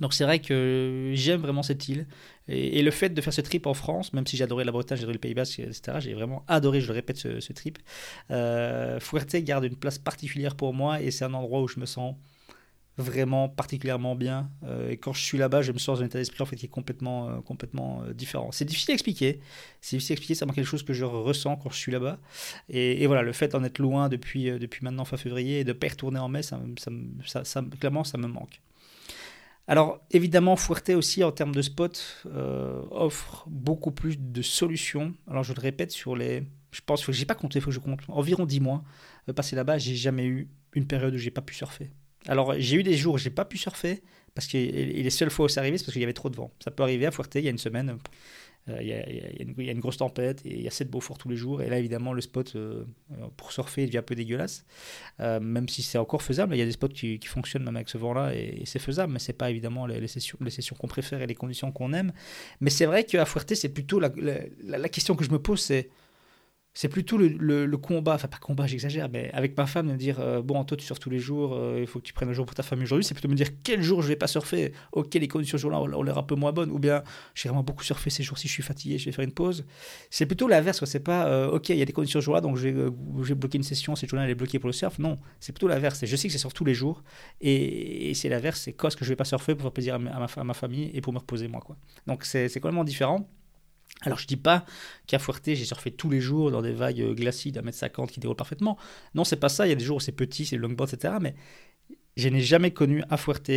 Donc 0.00 0.12
c'est 0.12 0.24
vrai 0.24 0.38
que 0.38 1.12
j'aime 1.14 1.40
vraiment 1.40 1.62
cette 1.62 1.88
île. 1.88 2.06
Et, 2.46 2.82
le 2.82 2.90
fait 2.90 3.08
de 3.08 3.20
faire 3.22 3.32
ce 3.32 3.40
trip 3.40 3.66
en 3.66 3.74
France, 3.74 4.12
même 4.12 4.26
si 4.26 4.42
adoré 4.42 4.64
la 4.64 4.72
Bretagne, 4.72 4.98
adoré 4.98 5.14
le 5.14 5.18
Pays 5.18 5.34
Basque, 5.34 5.60
etc., 5.60 5.96
j'ai 6.00 6.12
vraiment 6.12 6.44
adoré, 6.46 6.82
je 6.82 6.88
le 6.88 6.92
répète, 6.92 7.16
ce, 7.16 7.52
trip. 7.54 7.78
Euh, 8.30 9.00
Fuerte 9.00 9.34
garde 9.36 9.64
une 9.64 9.76
place 9.76 9.98
particulière 9.98 10.56
pour 10.56 10.74
moi 10.74 11.00
et 11.00 11.10
c'est 11.10 11.24
un 11.24 11.32
endroit 11.32 11.62
où 11.62 11.68
je 11.68 11.80
me 11.80 11.86
sens 11.86 12.16
vraiment 12.96 13.48
particulièrement 13.48 14.14
bien. 14.14 14.50
Euh, 14.64 14.90
et 14.90 14.96
quand 14.96 15.12
je 15.12 15.22
suis 15.22 15.38
là-bas, 15.38 15.62
je 15.62 15.72
me 15.72 15.78
sens 15.78 15.98
dans 15.98 16.02
un 16.04 16.06
état 16.06 16.18
d'esprit 16.18 16.42
en 16.42 16.46
fait 16.46 16.56
qui 16.56 16.66
est 16.66 16.70
complètement, 16.70 17.28
euh, 17.28 17.40
complètement 17.40 18.02
euh, 18.02 18.12
différent. 18.12 18.52
C'est 18.52 18.64
difficile 18.64 18.92
à 18.92 18.94
expliquer. 18.94 19.40
C'est 19.80 19.96
difficile 19.96 20.12
à 20.12 20.14
expliquer. 20.14 20.34
C'est 20.34 20.46
quelque 20.46 20.64
chose 20.64 20.82
que 20.82 20.92
je 20.92 21.04
ressens 21.04 21.56
quand 21.56 21.70
je 21.70 21.76
suis 21.76 21.92
là-bas. 21.92 22.18
Et, 22.68 23.06
voilà, 23.06 23.22
le 23.22 23.32
fait 23.32 23.48
d'en 23.48 23.64
être 23.64 23.78
loin 23.78 24.08
depuis, 24.08 24.50
depuis 24.58 24.84
maintenant 24.84 25.04
fin 25.04 25.16
février 25.16 25.60
et 25.60 25.64
de 25.64 25.72
ne 25.72 25.78
pas 25.78 25.88
retourner 25.88 26.18
en 26.18 26.28
mai, 26.28 26.42
ça, 26.42 26.60
clairement, 27.78 28.04
ça 28.04 28.18
me 28.18 28.26
manque. 28.26 28.60
Alors 29.66 30.00
évidemment, 30.10 30.56
Fuerte 30.56 30.90
aussi 30.90 31.22
en 31.22 31.30
termes 31.30 31.54
de 31.54 31.62
spot 31.62 32.26
offre 32.90 33.44
beaucoup 33.48 33.92
plus 33.92 34.18
de 34.18 34.42
solutions. 34.42 35.14
Alors 35.28 35.44
je 35.44 35.52
le 35.52 35.60
répète 35.60 35.92
sur 35.92 36.16
les, 36.16 36.42
je 36.72 36.80
pense 36.84 37.04
que 37.04 37.12
j'ai 37.12 37.24
pas 37.24 37.36
compté, 37.36 37.60
faut 37.60 37.70
que 37.70 37.74
je 37.74 37.78
compte 37.78 38.00
environ 38.08 38.46
10 38.46 38.60
mois 38.60 38.82
passé 39.32 39.54
là-bas, 39.54 39.78
j'ai 39.78 39.94
jamais 39.94 40.26
eu 40.26 40.48
une 40.74 40.86
période 40.86 41.14
où 41.14 41.18
j'ai 41.18 41.30
pas 41.30 41.42
pu 41.42 41.54
surfer. 41.54 41.92
Alors, 42.28 42.54
j'ai 42.58 42.76
eu 42.76 42.82
des 42.82 42.96
jours 42.96 43.14
où 43.14 43.18
j'ai 43.18 43.30
pas 43.30 43.44
pu 43.44 43.58
surfer, 43.58 44.02
parce 44.34 44.46
que 44.46 44.56
les 44.56 45.10
seules 45.10 45.30
fois 45.30 45.46
où 45.46 45.48
c'est 45.48 45.60
arrivé, 45.60 45.78
c'est 45.78 45.84
parce 45.84 45.94
qu'il 45.94 46.02
y 46.02 46.04
avait 46.04 46.12
trop 46.12 46.30
de 46.30 46.36
vent. 46.36 46.52
Ça 46.62 46.70
peut 46.70 46.82
arriver 46.82 47.06
à 47.06 47.10
Fuerte, 47.10 47.34
il 47.34 47.44
y 47.44 47.48
a 47.48 47.50
une 47.50 47.58
semaine, 47.58 47.98
euh, 48.68 48.78
il, 48.80 48.88
y 48.88 48.92
a, 48.92 49.72
une, 49.72 49.80
grosse 49.80 49.96
tempête 49.96 50.44
et 50.44 50.54
il 50.54 50.62
y 50.62 50.66
a 50.66 50.68
assez 50.68 50.84
de 50.84 50.90
beau 50.90 51.00
fort 51.00 51.18
tous 51.18 51.28
les 51.28 51.36
jours. 51.36 51.62
Et 51.62 51.68
là, 51.68 51.78
évidemment, 51.78 52.12
le 52.12 52.20
spot 52.20 52.54
euh, 52.56 52.84
pour 53.36 53.52
surfer 53.52 53.86
devient 53.86 53.98
un 53.98 54.02
peu 54.02 54.14
dégueulasse, 54.14 54.64
euh, 55.20 55.40
même 55.40 55.68
si 55.68 55.82
c'est 55.82 55.98
encore 55.98 56.22
faisable. 56.22 56.54
Il 56.54 56.58
y 56.58 56.62
a 56.62 56.66
des 56.66 56.72
spots 56.72 56.88
qui, 56.88 57.18
fonctionnent 57.24 57.64
même 57.64 57.76
avec 57.76 57.88
ce 57.88 57.98
vent-là 57.98 58.34
et, 58.34 58.62
c'est 58.66 58.78
faisable, 58.78 59.12
mais 59.12 59.18
c'est 59.18 59.32
pas 59.32 59.50
évidemment 59.50 59.86
les, 59.86 60.06
sessions, 60.08 60.38
les 60.40 60.50
sessions 60.50 60.76
qu'on 60.76 60.88
préfère 60.88 61.22
et 61.22 61.26
les 61.26 61.34
conditions 61.34 61.72
qu'on 61.72 61.92
aime. 61.92 62.12
Mais 62.60 62.70
c'est 62.70 62.86
vrai 62.86 63.04
qu'à 63.04 63.24
Fuerte, 63.24 63.54
c'est 63.54 63.70
plutôt 63.70 63.98
la, 63.98 64.10
la, 64.62 64.88
question 64.88 65.16
que 65.16 65.24
je 65.24 65.30
me 65.30 65.38
pose, 65.38 65.60
c'est 65.60 65.88
c'est 66.72 66.88
plutôt 66.88 67.18
le, 67.18 67.76
combat, 67.76 68.14
enfin 68.14 68.28
pas 68.28 68.38
combat, 68.38 68.66
j'exagère, 68.66 69.08
mais 69.08 69.30
avec 69.32 69.56
ma 69.56 69.66
femme, 69.66 69.88
de 69.88 69.92
me 69.92 69.98
dire 69.98 70.20
euh, 70.20 70.40
bon, 70.40 70.62
toi 70.64 70.76
tu 70.76 70.84
surfes 70.84 71.00
tous 71.00 71.10
les 71.10 71.18
jours, 71.18 71.54
euh, 71.54 71.78
il 71.80 71.86
faut 71.86 71.98
que 71.98 72.04
tu 72.04 72.12
prennes 72.12 72.28
un 72.28 72.32
jour 72.32 72.46
pour 72.46 72.54
ta 72.54 72.62
famille 72.62 72.84
aujourd'hui. 72.84 73.04
C'est 73.04 73.14
plutôt 73.14 73.28
me 73.28 73.34
dire 73.34 73.48
quel 73.64 73.82
jour 73.82 74.02
je 74.02 74.08
vais 74.08 74.16
pas 74.16 74.28
surfer, 74.28 74.72
ok, 74.92 75.14
les 75.14 75.26
conditions 75.26 75.58
ce 75.58 75.62
jour-là 75.62 75.80
ont 75.80 76.02
l'air 76.02 76.16
un 76.16 76.22
peu 76.22 76.36
moins 76.36 76.52
bonnes, 76.52 76.70
ou 76.70 76.78
bien 76.78 77.02
j'ai 77.34 77.48
vraiment 77.48 77.64
beaucoup 77.64 77.82
surfé 77.82 78.10
ces 78.10 78.22
jours-ci, 78.22 78.46
je 78.46 78.52
suis 78.52 78.62
fatigué, 78.62 78.98
je 78.98 79.06
vais 79.06 79.12
faire 79.12 79.24
une 79.24 79.32
pause. 79.32 79.64
C'est 80.10 80.26
plutôt 80.26 80.46
l'inverse, 80.46 80.84
c'est 80.84 81.00
pas 81.00 81.26
euh, 81.26 81.50
ok, 81.50 81.70
il 81.70 81.76
y 81.76 81.82
a 81.82 81.84
des 81.84 81.92
conditions 81.92 82.20
ce 82.20 82.24
jour-là, 82.24 82.40
donc 82.40 82.56
je 82.56 82.68
vais, 82.68 83.34
bloquer 83.34 83.58
une 83.58 83.64
session, 83.64 83.96
cette 83.96 84.08
journée 84.08 84.24
elle 84.24 84.30
est 84.30 84.34
bloquée 84.36 84.60
pour 84.60 84.68
le 84.68 84.72
surf. 84.72 84.98
Non, 84.98 85.18
c'est 85.40 85.52
plutôt 85.52 85.68
l'inverse. 85.68 86.04
Je 86.04 86.16
sais 86.16 86.28
que 86.28 86.32
c'est 86.32 86.38
sur 86.38 86.52
tous 86.52 86.64
les 86.64 86.74
jours, 86.74 87.02
et, 87.40 88.12
c'est 88.14 88.28
l'inverse, 88.28 88.60
c'est 88.60 88.84
est-ce 88.84 88.96
que 88.96 89.04
je 89.04 89.10
vais 89.10 89.16
pas 89.16 89.24
surfer 89.24 89.54
pour 89.54 89.62
faire 89.62 89.72
plaisir 89.72 89.94
à 89.94 89.98
ma, 89.98 90.10
à 90.12 90.44
ma, 90.44 90.54
famille 90.54 90.90
et 90.94 91.00
pour 91.00 91.12
me 91.12 91.18
reposer 91.18 91.48
moi. 91.48 91.60
quoi. 91.60 91.76
Donc 92.06 92.24
c'est 92.24 92.48
complètement 92.54 92.84
différent. 92.84 93.28
Alors 94.02 94.18
je 94.18 94.26
dis 94.26 94.36
pas 94.36 94.64
qu'à 95.06 95.18
Fuerte 95.18 95.42
j'ai 95.44 95.64
surfé 95.64 95.90
tous 95.90 96.10
les 96.10 96.20
jours 96.20 96.50
dans 96.50 96.62
des 96.62 96.72
vagues 96.72 97.00
euh, 97.00 97.14
glacides 97.14 97.58
à 97.58 97.62
1m50 97.62 98.08
qui 98.08 98.20
déroulent 98.20 98.36
parfaitement. 98.36 98.78
Non, 99.14 99.24
c'est 99.24 99.36
pas 99.36 99.48
ça, 99.48 99.66
il 99.66 99.70
y 99.70 99.72
a 99.72 99.76
des 99.76 99.84
jours 99.84 99.98
où 99.98 100.00
c'est 100.00 100.12
petit, 100.12 100.46
c'est 100.46 100.56
longboard, 100.56 100.92
etc. 100.92 101.14
Mais 101.20 101.34
je 102.16 102.28
n'ai 102.28 102.40
jamais 102.40 102.70
connu 102.70 103.02
à 103.10 103.16
Fuerte, 103.16 103.50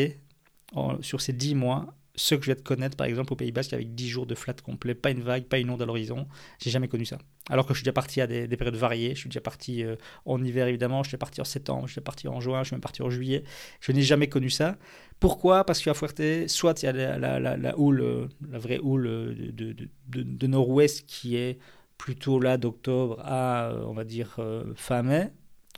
sur 1.01 1.21
ces 1.21 1.33
10 1.33 1.55
mois, 1.55 1.93
ce 2.15 2.35
que 2.35 2.43
je 2.43 2.51
vais 2.51 2.55
te 2.55 2.63
connaître 2.63 2.95
par 2.95 3.07
exemple 3.07 3.33
au 3.33 3.35
Pays 3.35 3.51
Basque 3.51 3.73
avec 3.73 3.95
10 3.95 4.07
jours 4.09 4.25
de 4.25 4.35
flat 4.35 4.53
complet, 4.53 4.93
pas 4.93 5.11
une 5.11 5.21
vague, 5.21 5.45
pas 5.45 5.59
une 5.59 5.69
onde 5.69 5.81
à 5.81 5.85
l'horizon, 5.85 6.27
j'ai 6.59 6.69
jamais 6.69 6.87
connu 6.87 7.05
ça. 7.05 7.17
Alors 7.49 7.65
que 7.65 7.73
je 7.73 7.79
suis 7.79 7.83
déjà 7.83 7.93
parti 7.93 8.21
à 8.21 8.27
des, 8.27 8.47
périodes 8.47 8.75
variées, 8.75 9.15
je 9.15 9.21
suis 9.21 9.29
déjà 9.29 9.41
parti 9.41 9.83
euh, 9.83 9.95
en 10.25 10.43
hiver 10.43 10.67
évidemment, 10.67 11.03
je 11.03 11.09
suis 11.09 11.17
parti 11.17 11.41
en 11.41 11.45
septembre, 11.45 11.87
je 11.87 11.93
suis 11.93 12.01
parti 12.01 12.27
en 12.27 12.39
juin, 12.39 12.63
je 12.63 12.67
suis 12.67 12.75
même 12.75 12.81
parti 12.81 13.01
en 13.01 13.09
juillet, 13.09 13.43
je 13.81 13.91
n'ai 13.91 14.01
jamais 14.01 14.27
connu 14.27 14.49
ça. 14.49 14.77
Pourquoi? 15.23 15.63
Parce 15.63 15.81
qu'à 15.81 15.93
Fuerte, 15.93 16.21
soit 16.47 16.83
il 16.83 16.85
y 16.85 16.89
a 16.89 17.17
la, 17.17 17.79
houle, 17.79 18.01
euh, 18.01 18.27
la 18.51 18.59
vraie 18.59 18.79
houle 18.79 19.07
euh, 19.07 19.33
de, 19.53 19.73
de, 20.09 20.47
nord-ouest 20.47 21.05
qui 21.07 21.37
est 21.37 21.59
plutôt 21.97 22.41
là 22.41 22.57
d'octobre 22.57 23.21
à, 23.23 23.71
on 23.87 23.93
va 23.93 24.03
dire, 24.03 24.37
fin 24.75 25.01
mai, 25.01 25.31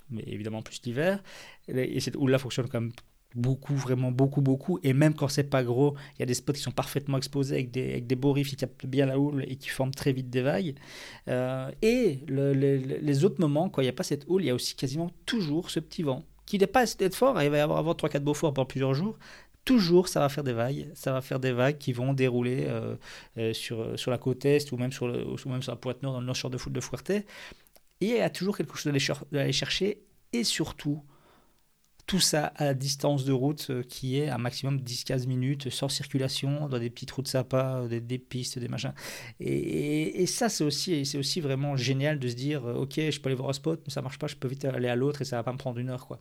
mais 0.09 0.23
évidemment 0.25 0.63
plus 0.63 0.81
l'hiver, 0.83 1.21
et 1.67 1.99
cette 1.99 2.15
houle-là 2.15 2.39
fonctionne 2.39 2.67
comme 2.67 2.91
beaucoup, 3.35 3.75
vraiment 3.75 4.11
beaucoup, 4.11 4.41
beaucoup. 4.41 4.79
Et 4.81 4.93
même 4.93 5.13
quand 5.13 5.27
c'est 5.27 5.43
pas 5.43 5.63
gros, 5.63 5.93
il 6.15 6.21
y 6.21 6.23
a 6.23 6.25
des 6.25 6.33
spots 6.33 6.53
qui 6.53 6.61
sont 6.61 6.71
parfaitement 6.71 7.17
exposés 7.17 7.53
avec 7.53 7.69
des, 7.69 7.91
avec 7.91 8.07
des 8.07 8.15
beaux 8.15 8.31
riffs 8.31 8.49
qui 8.49 8.55
captent 8.55 8.87
bien 8.87 9.05
la 9.05 9.19
houle 9.19 9.45
et 9.47 9.57
qui 9.57 9.69
forment 9.69 9.93
très 9.93 10.11
vite 10.11 10.31
des 10.31 10.41
vagues. 10.41 10.73
Euh, 11.27 11.69
et 11.83 12.21
les 12.27 13.25
autres 13.25 13.39
moments, 13.39 13.69
quand 13.69 13.83
il 13.83 13.85
n'y 13.85 13.89
a 13.89 13.93
pas 13.93 14.01
cette 14.01 14.25
houle, 14.27 14.41
il 14.41 14.47
y 14.47 14.49
a 14.49 14.55
aussi 14.55 14.75
quasiment 14.75 15.11
toujours 15.27 15.69
ce 15.69 15.79
petit 15.79 16.01
vent 16.01 16.23
qui 16.45 16.59
n'est 16.59 16.67
pas 16.67 16.85
être 16.99 17.15
fort. 17.15 17.41
Il 17.41 17.49
va 17.49 17.57
y 17.57 17.59
avoir, 17.59 17.79
avoir 17.79 17.95
3-4 17.95 18.19
beaux 18.19 18.33
forts 18.33 18.53
pendant 18.53 18.65
plusieurs 18.65 18.93
jours. 18.93 19.17
Toujours, 19.63 20.07
ça 20.07 20.19
va 20.19 20.29
faire 20.29 20.43
des 20.43 20.53
vagues. 20.53 20.87
Ça 20.93 21.11
va 21.11 21.21
faire 21.21 21.39
des 21.39 21.51
vagues 21.51 21.77
qui 21.77 21.91
vont 21.91 22.13
dérouler 22.13 22.65
euh, 22.67 22.95
euh, 23.37 23.53
sur, 23.53 23.97
sur 23.97 24.11
la 24.11 24.17
côte 24.17 24.45
est 24.45 24.71
ou 24.71 24.77
même 24.77 24.91
sur, 24.91 25.07
la 25.07 25.75
pointe 25.75 26.03
nord, 26.03 26.13
dans 26.13 26.19
le 26.19 26.25
nord 26.25 26.49
de 26.49 26.57
foot 26.57 26.71
de 26.71 26.79
Fuerte. 26.79 27.09
Et 27.09 27.23
il 28.01 28.09
y 28.09 28.19
a 28.19 28.29
toujours 28.29 28.55
quelque 28.57 28.75
chose 28.77 28.93
d'aller 29.31 29.51
chercher. 29.51 30.03
Et 30.33 30.43
surtout, 30.43 31.01
tout 32.05 32.19
ça 32.19 32.53
à 32.57 32.73
distance 32.73 33.25
de 33.25 33.31
route 33.31 33.67
euh, 33.69 33.83
qui 33.83 34.19
est 34.19 34.29
un 34.29 34.37
maximum 34.37 34.77
10-15 34.77 35.27
minutes 35.27 35.69
sans 35.69 35.89
circulation, 35.89 36.67
dans 36.67 36.77
des 36.77 36.89
petites 36.89 37.11
routes 37.11 37.27
sympas, 37.27 37.87
des, 37.87 37.99
des 37.99 38.19
pistes, 38.19 38.59
des 38.59 38.67
machins. 38.67 38.93
Et, 39.39 40.25
ça, 40.27 40.49
c'est 40.49 40.63
aussi, 40.63 41.05
c'est 41.05 41.17
aussi 41.17 41.41
vraiment 41.41 41.75
génial 41.75 42.19
de 42.19 42.27
se 42.27 42.35
dire 42.35 42.65
euh, 42.65 42.75
Ok, 42.75 42.93
je 42.95 43.19
peux 43.19 43.29
aller 43.29 43.35
voir 43.35 43.49
un 43.49 43.53
spot, 43.53 43.81
mais 43.85 43.91
ça 43.91 44.01
marche 44.01 44.19
pas, 44.19 44.27
je 44.27 44.35
peux 44.35 44.47
vite 44.47 44.65
aller 44.65 44.87
à 44.87 44.95
l'autre 44.95 45.21
et 45.21 45.25
ça 45.25 45.37
va 45.37 45.43
pas 45.43 45.53
me 45.53 45.57
prendre 45.57 45.79
une 45.79 45.89
heure. 45.89 46.05
Quoi. 46.05 46.19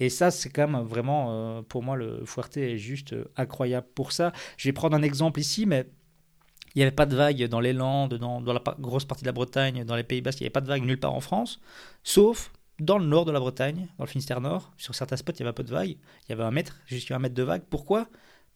Et 0.00 0.08
ça, 0.08 0.30
c'est 0.30 0.50
quand 0.50 0.66
même 0.66 0.82
vraiment, 0.82 1.58
euh, 1.58 1.62
pour 1.62 1.82
moi, 1.82 1.96
le 1.96 2.24
Fuerte 2.24 2.56
est 2.56 2.78
juste 2.78 3.14
incroyable 3.36 3.86
pour 3.94 4.12
ça. 4.12 4.32
Je 4.56 4.68
vais 4.68 4.72
prendre 4.72 4.96
un 4.96 5.02
exemple 5.02 5.38
ici, 5.38 5.64
mais 5.66 5.86
il 6.74 6.78
n'y 6.78 6.82
avait 6.82 6.90
pas 6.92 7.06
de 7.06 7.16
vagues 7.16 7.44
dans 7.46 7.60
les 7.60 7.72
Landes, 7.72 8.14
dans, 8.14 8.40
dans, 8.40 8.52
la 8.52 8.62
grosse 8.78 9.04
partie 9.04 9.22
de 9.22 9.28
la 9.28 9.32
Bretagne, 9.32 9.84
dans 9.84 9.96
les 9.96 10.04
Pays 10.04 10.20
Basques, 10.20 10.40
il 10.40 10.44
n'y 10.44 10.46
avait 10.46 10.52
pas 10.52 10.60
de 10.60 10.68
vagues 10.68 10.84
nulle 10.84 11.00
part 11.00 11.14
en 11.14 11.20
France, 11.20 11.60
sauf 12.04 12.52
dans 12.80 12.98
le 12.98 13.06
nord 13.06 13.24
de 13.24 13.32
la 13.32 13.40
Bretagne, 13.40 13.88
dans 13.98 14.04
le 14.04 14.10
Finistère 14.10 14.40
Nord, 14.40 14.72
sur 14.76 14.94
certains 14.94 15.16
spots, 15.16 15.32
il 15.34 15.40
y 15.40 15.42
avait 15.42 15.50
un 15.50 15.54
peu 15.54 15.64
de 15.64 15.70
vagues. 15.70 15.96
Il 16.26 16.30
y 16.30 16.32
avait 16.32 16.44
un 16.44 16.50
mètre, 16.50 16.80
jusqu'à 16.86 17.16
un 17.16 17.18
mètre 17.18 17.34
de 17.34 17.42
vagues. 17.42 17.62
Pourquoi? 17.68 18.08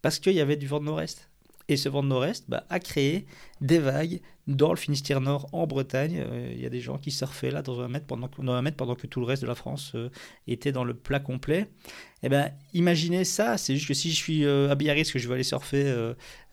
Parce 0.02 0.18
qu'il 0.18 0.32
y 0.32 0.40
avait 0.40 0.56
du 0.56 0.66
vent 0.66 0.80
de 0.80 0.86
nord-est. 0.86 1.30
Et 1.68 1.76
ce 1.76 1.88
vent 1.88 2.02
de 2.02 2.08
nord-est 2.08 2.44
bah, 2.48 2.64
a 2.68 2.78
créé 2.78 3.26
des 3.62 3.78
vagues 3.78 4.20
dans 4.46 4.70
le 4.70 4.76
Finistère 4.76 5.22
Nord, 5.22 5.48
en 5.52 5.66
Bretagne. 5.66 6.22
Euh, 6.26 6.52
il 6.54 6.60
y 6.60 6.66
a 6.66 6.68
des 6.68 6.80
gens 6.80 6.98
qui 6.98 7.10
surfaient 7.10 7.50
là 7.50 7.62
dans 7.62 7.80
un 7.80 7.88
mètre 7.88 8.06
pendant, 8.06 8.28
dans 8.38 8.52
un 8.52 8.60
mètre 8.60 8.76
pendant 8.76 8.94
que 8.94 9.06
tout 9.06 9.20
le 9.20 9.26
reste 9.26 9.40
de 9.40 9.48
la 9.48 9.54
France 9.54 9.92
euh, 9.94 10.10
était 10.46 10.72
dans 10.72 10.84
le 10.84 10.92
plat 10.92 11.20
complet. 11.20 11.60
Et 12.22 12.26
eh 12.26 12.28
ben, 12.28 12.50
imaginez 12.74 13.24
ça, 13.24 13.56
c'est 13.56 13.74
juste 13.74 13.88
que 13.88 13.94
si 13.94 14.10
je 14.10 14.16
suis 14.16 14.44
euh, 14.44 14.70
à 14.70 14.74
Biarritz, 14.74 15.10
que 15.10 15.18
je 15.18 15.26
veux 15.26 15.34
aller 15.34 15.42
surfer 15.42 15.84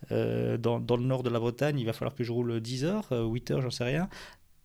dans, 0.10 0.80
dans, 0.80 0.98
le 0.98 1.04
nord 1.04 1.24
de 1.24 1.30
la 1.30 1.40
Bretagne, 1.40 1.80
il 1.80 1.86
va 1.86 1.94
falloir 1.94 2.16
que 2.16 2.24
je 2.24 2.32
roule 2.32 2.60
10 2.60 2.86
heures, 2.86 3.08
8 3.12 3.52
heures, 3.52 3.62
j'en 3.62 3.70
sais 3.70 3.84
rien. 3.84 4.10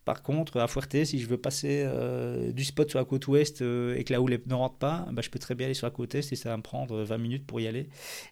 Par 0.07 0.23
contre, 0.23 0.61
à 0.61 0.69
Fuerte, 0.69 1.05
si 1.05 1.19
je 1.19 1.27
veux 1.27 1.37
passer 1.37 1.83
euh, 1.85 2.53
du 2.53 2.65
spot 2.65 2.89
sur 2.89 3.01
la 3.01 3.05
côte 3.05 3.27
ouest 3.27 3.61
euh, 3.61 3.97
et 3.97 4.05
que 4.05 4.13
la 4.13 4.21
houle 4.21 4.41
ne 4.47 4.55
rentre 4.55 4.77
pas, 4.77 5.05
bah, 5.11 5.21
je 5.21 5.29
peux 5.31 5.41
très 5.41 5.57
bien 5.57 5.67
aller 5.67 5.75
sur 5.75 5.89
la 5.89 5.91
côte 5.91 6.15
est 6.15 6.33
et 6.33 6.37
ça 6.37 6.51
va 6.51 6.57
me 6.57 6.63
prendre 6.63 7.03
20 7.03 7.19
minutes 7.19 7.45
pour 7.45 7.61
y 7.61 7.67
aller. 7.67 7.89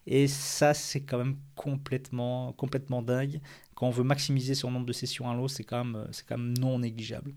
Et 0.07 0.29
ça, 0.29 0.73
c'est 0.73 1.01
quand 1.01 1.19
même 1.19 1.37
complètement, 1.57 2.53
complètement 2.53 3.03
dingue 3.03 3.41
quand 3.75 3.87
on 3.87 3.91
veut 3.91 4.05
maximiser 4.05 4.55
son 4.55 4.71
nombre 4.71 4.87
de 4.87 4.93
sessions 4.93 5.29
à 5.29 5.35
l'eau, 5.35 5.49
c'est 5.49 5.65
quand, 5.65 5.85
même, 5.85 6.07
quand 6.29 6.39
même 6.39 6.55
non 6.59 6.79
négligeable. 6.79 7.33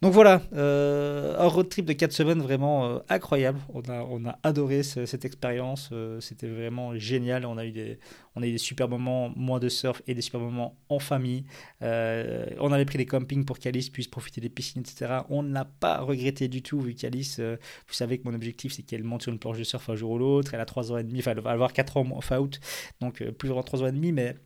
Donc 0.00 0.12
voilà, 0.12 0.42
euh, 0.52 1.36
un 1.38 1.46
road 1.46 1.68
trip 1.68 1.86
de 1.86 1.92
4 1.92 2.12
semaines 2.12 2.40
vraiment 2.40 2.86
euh, 2.86 2.98
incroyable. 3.08 3.60
On 3.72 3.82
a, 3.82 4.02
on 4.02 4.24
a 4.26 4.38
adoré 4.42 4.82
cette 4.82 5.24
expérience, 5.24 5.90
euh, 5.92 6.20
c'était 6.20 6.48
vraiment 6.48 6.96
génial. 6.96 7.46
On 7.46 7.58
a, 7.58 7.66
eu 7.66 7.72
des, 7.72 7.98
on 8.36 8.42
a 8.42 8.46
eu 8.46 8.52
des 8.52 8.58
super 8.58 8.88
moments, 8.88 9.32
moins 9.36 9.58
de 9.58 9.68
surf 9.68 10.02
et 10.06 10.14
des 10.14 10.20
super 10.20 10.40
moments 10.40 10.76
en 10.88 10.98
famille. 10.98 11.44
on 11.80 12.72
avait 12.72 12.84
pris 12.84 12.98
des 12.98 13.06
campings 13.06 13.44
pour 13.44 13.58
qu'Alice 13.58 13.90
puisse 13.90 14.08
profiter 14.08 14.40
des 14.40 14.48
piscines, 14.48 14.82
etc. 14.82 15.20
On 15.28 15.42
n'a 15.42 15.64
pas 15.64 16.00
regretté 16.00 16.48
du 16.48 16.62
tout, 16.62 16.80
vu 16.80 16.94
qu'Alice, 16.94 17.40
vous 17.40 17.94
savez 17.94 18.18
que 18.18 18.28
mon 18.28 18.34
objectif, 18.34 18.72
c'est 18.72 18.82
qu'elle 18.82 19.04
monte 19.04 19.22
sur 19.22 19.32
une 19.32 19.38
planche 19.38 19.58
de 19.58 19.64
surf 19.64 19.88
un 19.88 19.96
jour 19.96 20.12
ou 20.12 20.18
l'autre. 20.18 20.54
Elle 20.54 20.60
a 20.60 20.66
3 20.66 20.92
ans 20.92 20.98
et 20.98 21.04
demi, 21.04 21.20
enfin, 21.20 21.32
elle 21.32 21.40
va 21.40 21.50
avoir 21.50 21.72
4 21.72 21.96
ans 21.96 22.06
off 22.16 22.30
out, 22.32 22.60
donc 23.00 23.22
plus 23.22 23.48
de 23.48 23.62
3 23.62 23.82
ans 23.82 23.86
et 23.86 23.92
demi, 23.92 24.12
mais 24.12 24.36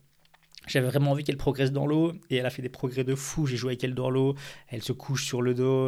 j'avais 0.67 0.87
vraiment 0.87 1.11
envie 1.11 1.23
qu'elle 1.23 1.37
progresse 1.37 1.71
dans 1.71 1.85
l'eau 1.85 2.13
et 2.29 2.37
elle 2.37 2.45
a 2.45 2.49
fait 2.49 2.61
des 2.61 2.69
progrès 2.69 3.03
de 3.03 3.15
fou. 3.15 3.45
J'ai 3.47 3.57
joué 3.57 3.71
avec 3.71 3.83
elle 3.83 3.95
dans 3.95 4.09
l'eau. 4.09 4.35
Elle 4.67 4.83
se 4.83 4.93
couche 4.93 5.25
sur 5.25 5.41
le 5.41 5.53
dos 5.53 5.87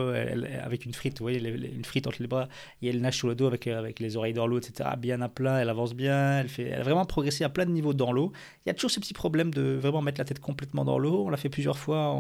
avec 0.64 0.86
une 0.86 0.94
frite, 0.94 1.20
vous 1.20 1.26
voyez, 1.26 1.40
une 1.40 1.86
frite 1.86 2.08
entre 2.08 2.22
les 2.22 2.28
bras 2.28 2.48
et 2.82 2.90
elle 2.90 3.02
nage 3.02 3.18
sur 3.18 3.28
le 3.28 3.36
dos 3.36 3.48
avec, 3.48 3.68
avec 3.68 4.00
les 4.00 4.18
oreilles 4.18 4.34
dans 4.34 4.48
l'eau, 4.48 4.58
etc. 4.58 4.90
Bien 4.98 5.22
à 5.22 5.30
plat, 5.30 5.62
elle 5.62 5.70
avance 5.70 5.94
bien. 5.94 6.40
Elle, 6.40 6.50
fait, 6.50 6.64
elle 6.64 6.82
a 6.82 6.84
vraiment 6.84 7.06
progressé 7.06 7.44
à 7.44 7.50
plein 7.50 7.66
de 7.66 7.72
niveaux 7.72 7.94
dans 7.94 8.12
l'eau. 8.12 8.32
Il 8.66 8.70
y 8.70 8.72
a 8.72 8.74
toujours 8.74 8.92
ce 8.92 9.00
petit 9.00 9.14
problème 9.14 9.54
de 9.54 9.78
vraiment 9.82 10.02
mettre 10.02 10.20
la 10.20 10.26
tête 10.26 10.40
complètement 10.40 10.86
dans 10.86 11.00
l'eau. 11.00 11.26
On 11.26 11.30
l'a 11.30 11.38
fait 11.38 11.50
plusieurs 11.50 11.78
fois, 11.78 12.16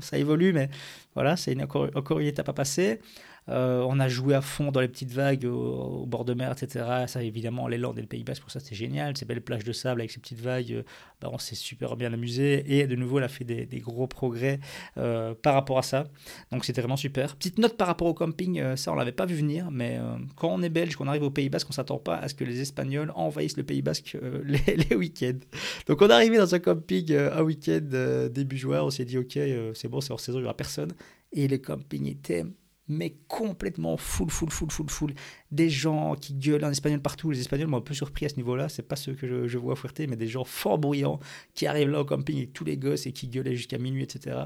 ça 0.00 0.18
évolue, 0.18 0.52
mais 0.52 0.68
voilà, 1.14 1.36
c'est 1.36 1.56
encore 1.62 2.18
une 2.18 2.26
étape 2.26 2.48
à 2.48 2.52
passer. 2.52 3.00
Euh, 3.48 3.84
on 3.88 3.98
a 4.00 4.08
joué 4.08 4.34
à 4.34 4.40
fond 4.40 4.70
dans 4.70 4.80
les 4.80 4.88
petites 4.88 5.12
vagues 5.12 5.44
au, 5.44 6.04
bord 6.06 6.24
de 6.24 6.34
mer, 6.34 6.52
etc. 6.52 6.84
Ça, 7.06 7.22
évidemment, 7.22 7.68
les 7.68 7.78
Landes 7.78 7.98
et 7.98 8.02
le 8.02 8.06
Pays 8.06 8.24
Basque, 8.24 8.42
pour 8.42 8.50
ça, 8.50 8.60
c'est 8.60 8.74
génial. 8.74 9.16
Ces 9.16 9.24
belles 9.24 9.40
plages 9.40 9.64
de 9.64 9.72
sable 9.72 10.00
avec 10.00 10.10
ces 10.10 10.20
petites 10.20 10.40
vagues, 10.40 10.72
euh, 10.72 10.82
bah, 11.20 11.30
on 11.32 11.38
s'est 11.38 11.54
super 11.54 11.96
bien 11.96 12.12
amusé. 12.12 12.78
Et 12.78 12.86
de 12.86 12.96
nouveau, 12.96 13.18
elle 13.18 13.24
a 13.24 13.28
fait 13.28 13.44
des, 13.44 13.66
gros 13.80 14.06
progrès 14.06 14.60
euh, 14.96 15.34
par 15.34 15.54
rapport 15.54 15.78
à 15.78 15.82
ça. 15.82 16.04
Donc, 16.52 16.64
c'était 16.64 16.80
vraiment 16.80 16.96
super. 16.96 17.36
Petite 17.36 17.58
note 17.58 17.76
par 17.76 17.86
rapport 17.86 18.08
au 18.08 18.14
camping, 18.14 18.76
ça, 18.76 18.92
on 18.92 18.94
l'avait 18.94 19.12
pas 19.12 19.26
vu 19.26 19.36
venir. 19.36 19.70
Mais 19.70 19.98
quand 20.36 20.48
on 20.48 20.62
est 20.62 20.68
belge, 20.68 20.96
qu'on 20.96 21.06
arrive 21.06 21.22
au 21.22 21.30
Pays 21.30 21.48
Basque, 21.48 21.68
on 21.70 21.72
s'attend 21.72 21.98
pas 21.98 22.16
à 22.16 22.28
ce 22.28 22.34
que 22.34 22.44
les 22.44 22.60
Espagnols 22.60 23.12
envahissent 23.14 23.56
le 23.56 23.62
Pays 23.62 23.82
Basque 23.82 24.16
les, 24.44 24.96
week-ends. 24.96 25.38
Donc, 25.86 26.02
on 26.02 26.08
est 26.08 26.12
arrivé 26.12 26.36
dans 26.36 26.54
un 26.54 26.58
camping 26.58 27.14
un 27.14 27.42
week-end 27.42 28.28
début 28.30 28.56
juin. 28.56 28.82
On 28.82 28.90
s'est 28.90 29.04
dit, 29.04 29.18
OK, 29.18 29.38
c'est 29.74 29.88
bon, 29.88 30.00
c'est 30.00 30.12
hors 30.12 30.20
saison, 30.20 30.38
il 30.38 30.42
n'y 30.42 30.46
aura 30.46 30.56
personne. 30.56 30.92
Et 31.32 31.46
le 31.46 31.58
camping 31.58 32.06
était 32.06 32.44
mais 32.88 33.16
complètement 33.28 33.96
full, 33.96 34.30
full, 34.30 34.50
full, 34.50 34.70
full, 34.70 34.88
full 34.88 35.14
des 35.50 35.70
gens 35.70 36.14
qui 36.14 36.34
gueulent 36.34 36.64
en 36.64 36.70
espagnol 36.70 37.00
partout. 37.00 37.30
Les 37.30 37.40
Espagnols 37.40 37.68
m'ont 37.68 37.78
un 37.78 37.82
peu 37.82 37.94
surpris 37.94 38.26
à 38.26 38.28
ce 38.28 38.36
niveau-là. 38.36 38.68
C'est 38.68 38.82
pas 38.82 38.96
ceux 38.96 39.14
que 39.14 39.48
je, 39.48 39.58
vois 39.58 39.74
à 39.74 40.06
mais 40.06 40.16
des 40.16 40.26
gens 40.26 40.44
fort 40.44 40.78
bruyants 40.78 41.18
qui 41.54 41.66
arrivent 41.66 41.90
là 41.90 42.00
au 42.00 42.04
camping 42.04 42.36
avec 42.36 42.52
tous 42.52 42.64
les 42.64 42.76
gosses 42.76 43.06
et 43.06 43.12
qui 43.12 43.28
gueulaient 43.28 43.56
jusqu'à 43.56 43.78
minuit, 43.78 44.02
etc. 44.02 44.36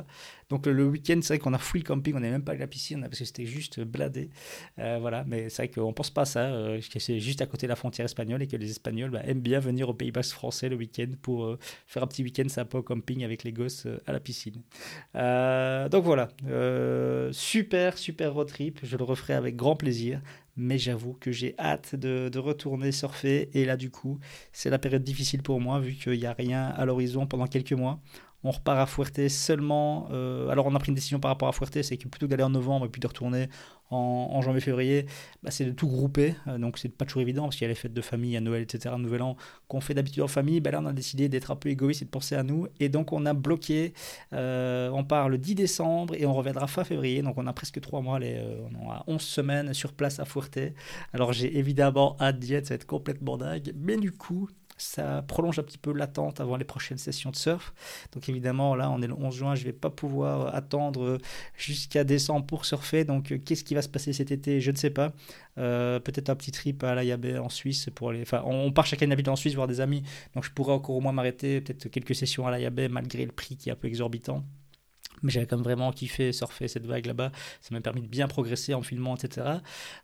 Donc 0.52 0.66
le, 0.66 0.84
week-end, 0.84 1.18
c'est 1.22 1.34
vrai 1.34 1.38
qu'on 1.38 1.54
a 1.54 1.58
full 1.58 1.80
le 1.80 1.86
camping, 1.86 2.14
on 2.14 2.20
n'est 2.20 2.30
même 2.30 2.44
pas 2.44 2.52
à 2.52 2.56
la 2.56 2.66
piscine 2.66 3.00
parce 3.00 3.18
que 3.18 3.24
c'était 3.24 3.46
juste 3.46 3.80
bladé. 3.80 4.28
Euh, 4.78 4.98
voilà, 5.00 5.24
mais 5.26 5.48
c'est 5.48 5.62
vrai 5.62 5.68
qu'on 5.68 5.94
pense 5.94 6.10
pas 6.10 6.22
à 6.22 6.26
ça, 6.26 6.40
euh, 6.40 6.78
que 6.92 6.98
c'est 6.98 7.20
juste 7.20 7.40
à 7.40 7.46
côté 7.46 7.66
de 7.66 7.70
la 7.70 7.76
frontière 7.76 8.04
espagnole 8.04 8.42
et 8.42 8.46
que 8.46 8.56
les 8.56 8.70
Espagnols 8.70 9.10
bah, 9.10 9.22
aiment 9.24 9.40
bien 9.40 9.60
venir 9.60 9.88
au 9.88 9.94
Pays 9.94 10.12
bas 10.12 10.22
français 10.22 10.68
le 10.68 10.76
week-end 10.76 11.08
pour 11.22 11.46
euh, 11.46 11.58
faire 11.86 12.02
un 12.02 12.06
petit 12.06 12.22
week-end 12.22 12.48
sympa 12.48 12.78
au 12.78 12.82
camping 12.82 13.24
avec 13.24 13.44
les 13.44 13.52
gosses 13.52 13.86
à 14.06 14.12
la 14.12 14.20
piscine. 14.20 14.62
donc 15.14 16.04
voilà, 16.04 16.28
super, 17.32 17.96
super 17.96 18.34
road 18.34 18.48
trip. 18.48 18.80
Je 18.82 18.98
le 18.98 19.04
referai 19.04 19.32
avec 19.32 19.56
grand 19.56 19.74
plaisir 19.74 20.20
mais 20.56 20.78
j'avoue 20.78 21.14
que 21.14 21.32
j'ai 21.32 21.54
hâte 21.58 21.94
de, 21.94 22.38
retourner 22.38 22.92
surfer. 22.92 23.50
Et 23.54 23.64
là, 23.64 23.76
du 23.76 23.90
coup, 23.90 24.18
c'est 24.52 24.70
la 24.70 24.78
période 24.78 25.04
difficile 25.04 25.42
pour 25.42 25.60
moi, 25.60 25.80
vu 25.80 25.94
qu'il 25.94 26.18
n'y 26.18 26.26
a 26.26 26.32
rien 26.32 26.66
à 26.68 26.84
l'horizon 26.84 27.26
pendant 27.26 27.46
quelques 27.46 27.72
mois. 27.72 28.00
On 28.44 28.50
repart 28.50 28.78
à 28.78 28.86
Fuerte 28.86 29.28
seulement. 29.28 30.08
Euh, 30.10 30.48
alors, 30.48 30.66
on 30.66 30.74
a 30.74 30.78
pris 30.78 30.88
une 30.88 30.94
décision 30.94 31.20
par 31.20 31.30
rapport 31.30 31.48
à 31.48 31.52
Fuerte, 31.52 31.80
c'est 31.82 31.96
que 31.96 32.08
plutôt 32.08 32.26
d'aller 32.26 32.42
en 32.42 32.50
novembre 32.50 32.86
et 32.86 32.88
puis 32.88 33.00
de 33.00 33.06
retourner 33.06 33.48
en, 33.94 34.40
janvier-février, 34.40 35.06
bah, 35.42 35.50
c'est 35.50 35.64
de 35.64 35.70
tout 35.70 35.86
grouper. 35.86 36.34
Euh, 36.46 36.58
donc, 36.58 36.78
c'est 36.78 36.88
pas 36.88 37.04
toujours 37.04 37.22
évident 37.22 37.44
parce 37.44 37.56
qu'il 37.56 37.64
y 37.64 37.66
a 37.66 37.68
les 37.68 37.74
fêtes 37.74 37.92
de 37.92 38.00
famille, 38.00 38.36
à 38.36 38.40
Noël, 38.40 38.62
etc., 38.62 38.94
Nouvel 38.98 39.22
An, 39.22 39.36
qu'on 39.68 39.80
fait 39.80 39.94
d'habitude 39.94 40.22
en 40.22 40.28
famille. 40.28 40.60
Bah, 40.60 40.70
là, 40.70 40.80
on 40.82 40.86
a 40.86 40.92
décidé 40.92 41.28
d'être 41.28 41.50
un 41.50 41.56
peu 41.56 41.68
égoïste 41.68 42.02
et 42.02 42.04
de 42.06 42.10
penser 42.10 42.34
à 42.34 42.42
nous. 42.42 42.66
Et 42.80 42.88
donc, 42.88 43.12
on 43.12 43.26
a 43.26 43.34
bloqué. 43.34 43.92
Euh, 44.32 44.90
on 44.90 45.04
part 45.04 45.28
le 45.28 45.38
10 45.38 45.54
décembre 45.54 46.14
et 46.14 46.26
on 46.26 46.32
reviendra 46.32 46.66
fin 46.66 46.84
février. 46.84 47.22
Donc, 47.22 47.34
on 47.36 47.46
a 47.46 47.52
presque 47.52 47.80
trois 47.80 48.00
mois. 48.00 48.18
On 48.18 48.90
a 48.90 49.04
11 49.06 49.20
semaines 49.20 49.74
sur 49.74 49.92
place 49.92 50.20
à 50.20 50.24
Fuerte. 50.24 50.58
Alors, 51.12 51.32
j'ai 51.32 51.58
évidemment 51.58 52.16
hâte 52.20 52.38
d'y 52.38 52.54
être. 52.54 52.66
Ça 52.66 52.74
va 52.74 52.76
être 52.76 52.86
complètement 52.86 53.36
dingue. 53.36 53.72
Mais 53.76 53.96
du 53.96 54.12
coup, 54.12 54.48
ça 54.82 55.22
prolonge 55.22 55.58
un 55.58 55.62
petit 55.62 55.78
peu 55.78 55.92
l'attente 55.92 56.40
avant 56.40 56.56
les 56.56 56.64
prochaines 56.64 56.98
sessions 56.98 57.30
de 57.30 57.36
surf. 57.36 57.72
Donc 58.12 58.28
évidemment, 58.28 58.74
là, 58.74 58.90
on 58.90 59.00
est 59.00 59.06
le 59.06 59.14
11 59.14 59.34
juin, 59.34 59.54
je 59.54 59.62
ne 59.62 59.66
vais 59.66 59.72
pas 59.72 59.90
pouvoir 59.90 60.54
attendre 60.54 61.18
jusqu'à 61.56 62.04
décembre 62.04 62.46
pour 62.46 62.64
surfer. 62.64 63.04
Donc 63.04 63.34
qu'est-ce 63.44 63.64
qui 63.64 63.74
va 63.74 63.82
se 63.82 63.88
passer 63.88 64.12
cet 64.12 64.30
été 64.30 64.60
Je 64.60 64.70
ne 64.70 64.76
sais 64.76 64.90
pas. 64.90 65.12
Euh, 65.58 66.00
peut-être 66.00 66.30
un 66.30 66.34
petit 66.34 66.52
trip 66.52 66.82
à 66.82 66.94
l'Ayabé 66.94 67.38
en 67.38 67.48
Suisse 67.48 67.88
pour 67.94 68.10
aller. 68.10 68.22
Enfin, 68.22 68.42
on 68.44 68.72
part 68.72 68.86
chacun 68.86 69.06
d'habitude 69.06 69.30
en 69.30 69.36
Suisse 69.36 69.54
voir 69.54 69.68
des 69.68 69.80
amis. 69.80 70.02
Donc 70.34 70.44
je 70.44 70.50
pourrais 70.50 70.72
encore 70.72 70.96
au 70.96 71.00
moins 71.00 71.12
m'arrêter, 71.12 71.60
peut-être 71.60 71.88
quelques 71.88 72.14
sessions 72.14 72.46
à 72.46 72.50
l'Ayabé 72.50 72.88
malgré 72.88 73.24
le 73.24 73.32
prix 73.32 73.56
qui 73.56 73.68
est 73.68 73.72
un 73.72 73.76
peu 73.76 73.88
exorbitant 73.88 74.44
mais 75.22 75.30
j'avais 75.30 75.46
quand 75.46 75.56
même 75.56 75.64
vraiment 75.64 75.92
kiffé 75.92 76.32
surfer 76.32 76.68
cette 76.68 76.86
vague 76.86 77.06
là-bas. 77.06 77.32
Ça 77.60 77.74
m'a 77.74 77.80
permis 77.80 78.02
de 78.02 78.08
bien 78.08 78.28
progresser 78.28 78.74
en 78.74 78.82
filmant, 78.82 79.16
etc. 79.16 79.58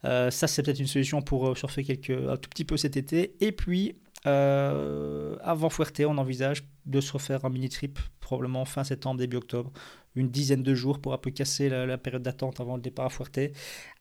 Euh, 0.05 0.31
ça, 0.31 0.47
c'est 0.47 0.63
peut-être 0.63 0.81
une 0.81 0.87
solution 0.87 1.23
pour 1.23 1.49
euh, 1.49 1.55
surfer 1.55 1.85
un 2.09 2.37
tout 2.37 2.51
petit 2.51 2.65
peu 2.65 2.77
cet 2.77 2.97
été. 2.97 3.35
Et 3.41 3.53
puis, 3.53 3.97
euh, 4.27 5.37
avant 5.43 5.71
Fuerte, 5.71 6.01
on 6.07 6.19
envisage 6.19 6.65
de 6.87 7.01
se 7.01 7.13
refaire 7.13 7.45
un 7.45 7.51
mini 7.51 7.69
trip, 7.69 7.99
probablement 8.21 8.65
fin 8.65 8.85
septembre, 8.85 9.19
début 9.19 9.37
octobre, 9.37 9.73
une 10.17 10.29
dizaine 10.29 10.63
de 10.63 10.75
jours 10.75 11.01
pour 11.01 11.13
un 11.13 11.19
peu 11.19 11.31
casser 11.31 11.69
la, 11.69 11.99
période 11.99 12.23
d'attente 12.23 12.61
avant 12.61 12.77
le 12.77 12.83
départ 12.83 13.07
à 13.07 13.11
Fuerte. 13.11 13.39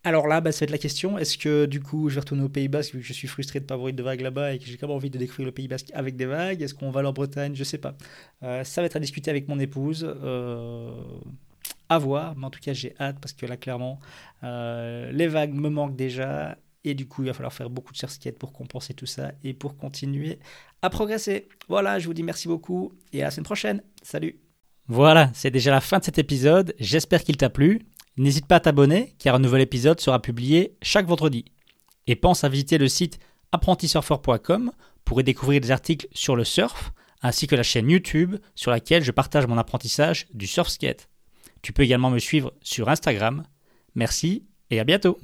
Alors 0.03 0.27
là, 0.27 0.41
bah, 0.41 0.51
ça 0.51 0.60
va 0.60 0.65
être 0.65 0.71
la 0.71 0.77
question 0.77 1.17
est-ce 1.17 1.38
que 1.38 1.65
du 1.65 1.82
coup 1.82 2.10
je 2.10 2.15
vais 2.15 2.21
retourner 2.21 2.43
au 2.43 2.49
Pays 2.49 2.67
Basque 2.67 2.95
vu 2.95 3.01
que 3.01 3.06
je 3.08 3.13
suis 3.13 3.27
frustré 3.27 3.60
de 3.60 3.65
ne 3.65 3.67
pas 3.67 3.75
avoir 3.75 3.91
de 3.91 4.03
vagues 4.03 4.21
là-bas 4.21 4.53
et 4.53 4.60
que 4.60 4.65
j'ai 4.65 4.77
quand 4.77 4.88
même 4.88 4.95
envie 4.95 5.10
de 5.10 5.17
découvrir 5.17 5.45
le 5.45 5.51
Pays 5.51 5.67
Basque 5.67 5.91
avec 5.93 6.15
des 6.15 6.25
vagues? 6.25 6.62
Est-ce 6.62 6.73
qu'on 6.73 6.89
va 6.91 7.01
aller 7.01 7.10
en 7.10 7.13
Bretagne? 7.13 7.56
Je 7.56 7.63
sais 7.63 7.77
pas. 7.77 7.95
Euh, 8.43 8.63
ça 8.63 8.82
va 8.82 8.88
être 8.88 8.95
à 8.95 8.99
discuter 8.99 9.30
avec 9.30 9.47
mon 9.47 9.60
épouse. 9.60 10.06
Euh, 10.08 10.91
à 11.89 11.99
voir, 11.99 12.36
mais 12.36 12.45
en 12.45 12.49
tout 12.49 12.60
cas 12.60 12.73
j'ai 12.73 12.93
hâte 12.99 13.17
parce 13.21 13.32
que 13.32 13.45
là 13.45 13.56
clairement 13.56 14.01
les 14.41 15.27
vagues 15.27 15.53
me 15.53 15.69
manquent 15.69 15.95
déjà 15.95 16.58
et 16.89 16.95
du 16.95 17.08
coup, 17.08 17.23
il 17.23 17.28
va 17.28 17.34
falloir 17.34 17.54
faire 17.54 17.69
beaucoup 17.69 17.93
de 17.93 17.97
skate 17.97 18.38
pour 18.38 18.54
compenser 18.54 18.93
tout 18.93 19.06
ça 19.06 19.32
et 19.43 19.54
pour 19.54 19.78
continuer 19.78 20.39
à 20.82 20.89
progresser. 20.89 21.47
Voilà, 21.67 22.00
je 22.00 22.08
vous 22.08 22.13
dis 22.13 22.23
merci 22.23 22.47
beaucoup 22.47 22.93
et 23.13 23.21
à 23.21 23.26
la 23.26 23.32
semaine 23.32 23.45
prochaine. 23.45 23.84
Salut 24.02 24.39
Voilà, 24.88 25.32
c'est 25.34 25.52
déjà 25.52 25.71
la 25.71 25.82
fin 25.82 26.00
de 26.00 26.04
cet 26.04 26.17
épisode. 26.17 26.73
J'espère 26.80 27.23
qu'il 27.23 27.38
t'a 27.38 27.50
plu. 27.50 27.82
N'hésite 28.15 28.47
pas 28.47 28.56
à 28.56 28.60
t'abonner 28.60 29.15
car 29.19 29.36
un 29.36 29.39
nouvel 29.39 29.62
épisode 29.62 30.00
sera 30.00 30.21
publié 30.21 30.78
chaque 30.82 31.08
vendredi. 31.08 31.45
Et 32.08 32.15
pense 32.15 32.43
à 32.43 32.50
visiter 32.50 32.78
le 32.78 32.88
site 32.88 33.19
apprentisurfer.com 33.52 34.71
pour 35.04 35.19
y 35.19 35.23
découvrir 35.23 35.62
des 35.62 35.71
articles 35.71 36.08
sur 36.13 36.36
le 36.36 36.43
surf 36.43 36.91
ainsi 37.21 37.47
que 37.47 37.56
la 37.56 37.63
chaîne 37.63 37.89
YouTube 37.89 38.36
sur 38.56 38.71
laquelle 38.71 39.04
je 39.04 39.12
partage 39.12 39.47
mon 39.47 39.58
apprentissage 39.58 40.28
du 40.34 40.47
surf 40.47 40.69
skate. 40.69 41.10
Tu 41.62 41.73
peux 41.73 41.84
également 41.84 42.10
me 42.10 42.19
suivre 42.19 42.54
sur 42.62 42.89
Instagram. 42.89 43.43
Merci 43.95 44.45
et 44.69 44.80
à 44.80 44.84
bientôt 44.84 45.17